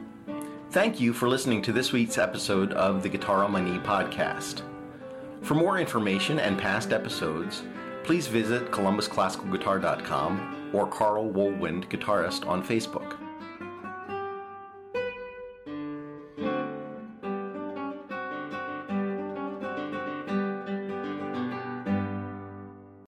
[0.71, 4.61] Thank you for listening to this week's episode of the Guitar on My Knee podcast.
[5.41, 7.63] For more information and past episodes,
[8.03, 13.17] please visit columbusclassicalguitar.com or Carl Woolwind Guitarist on Facebook.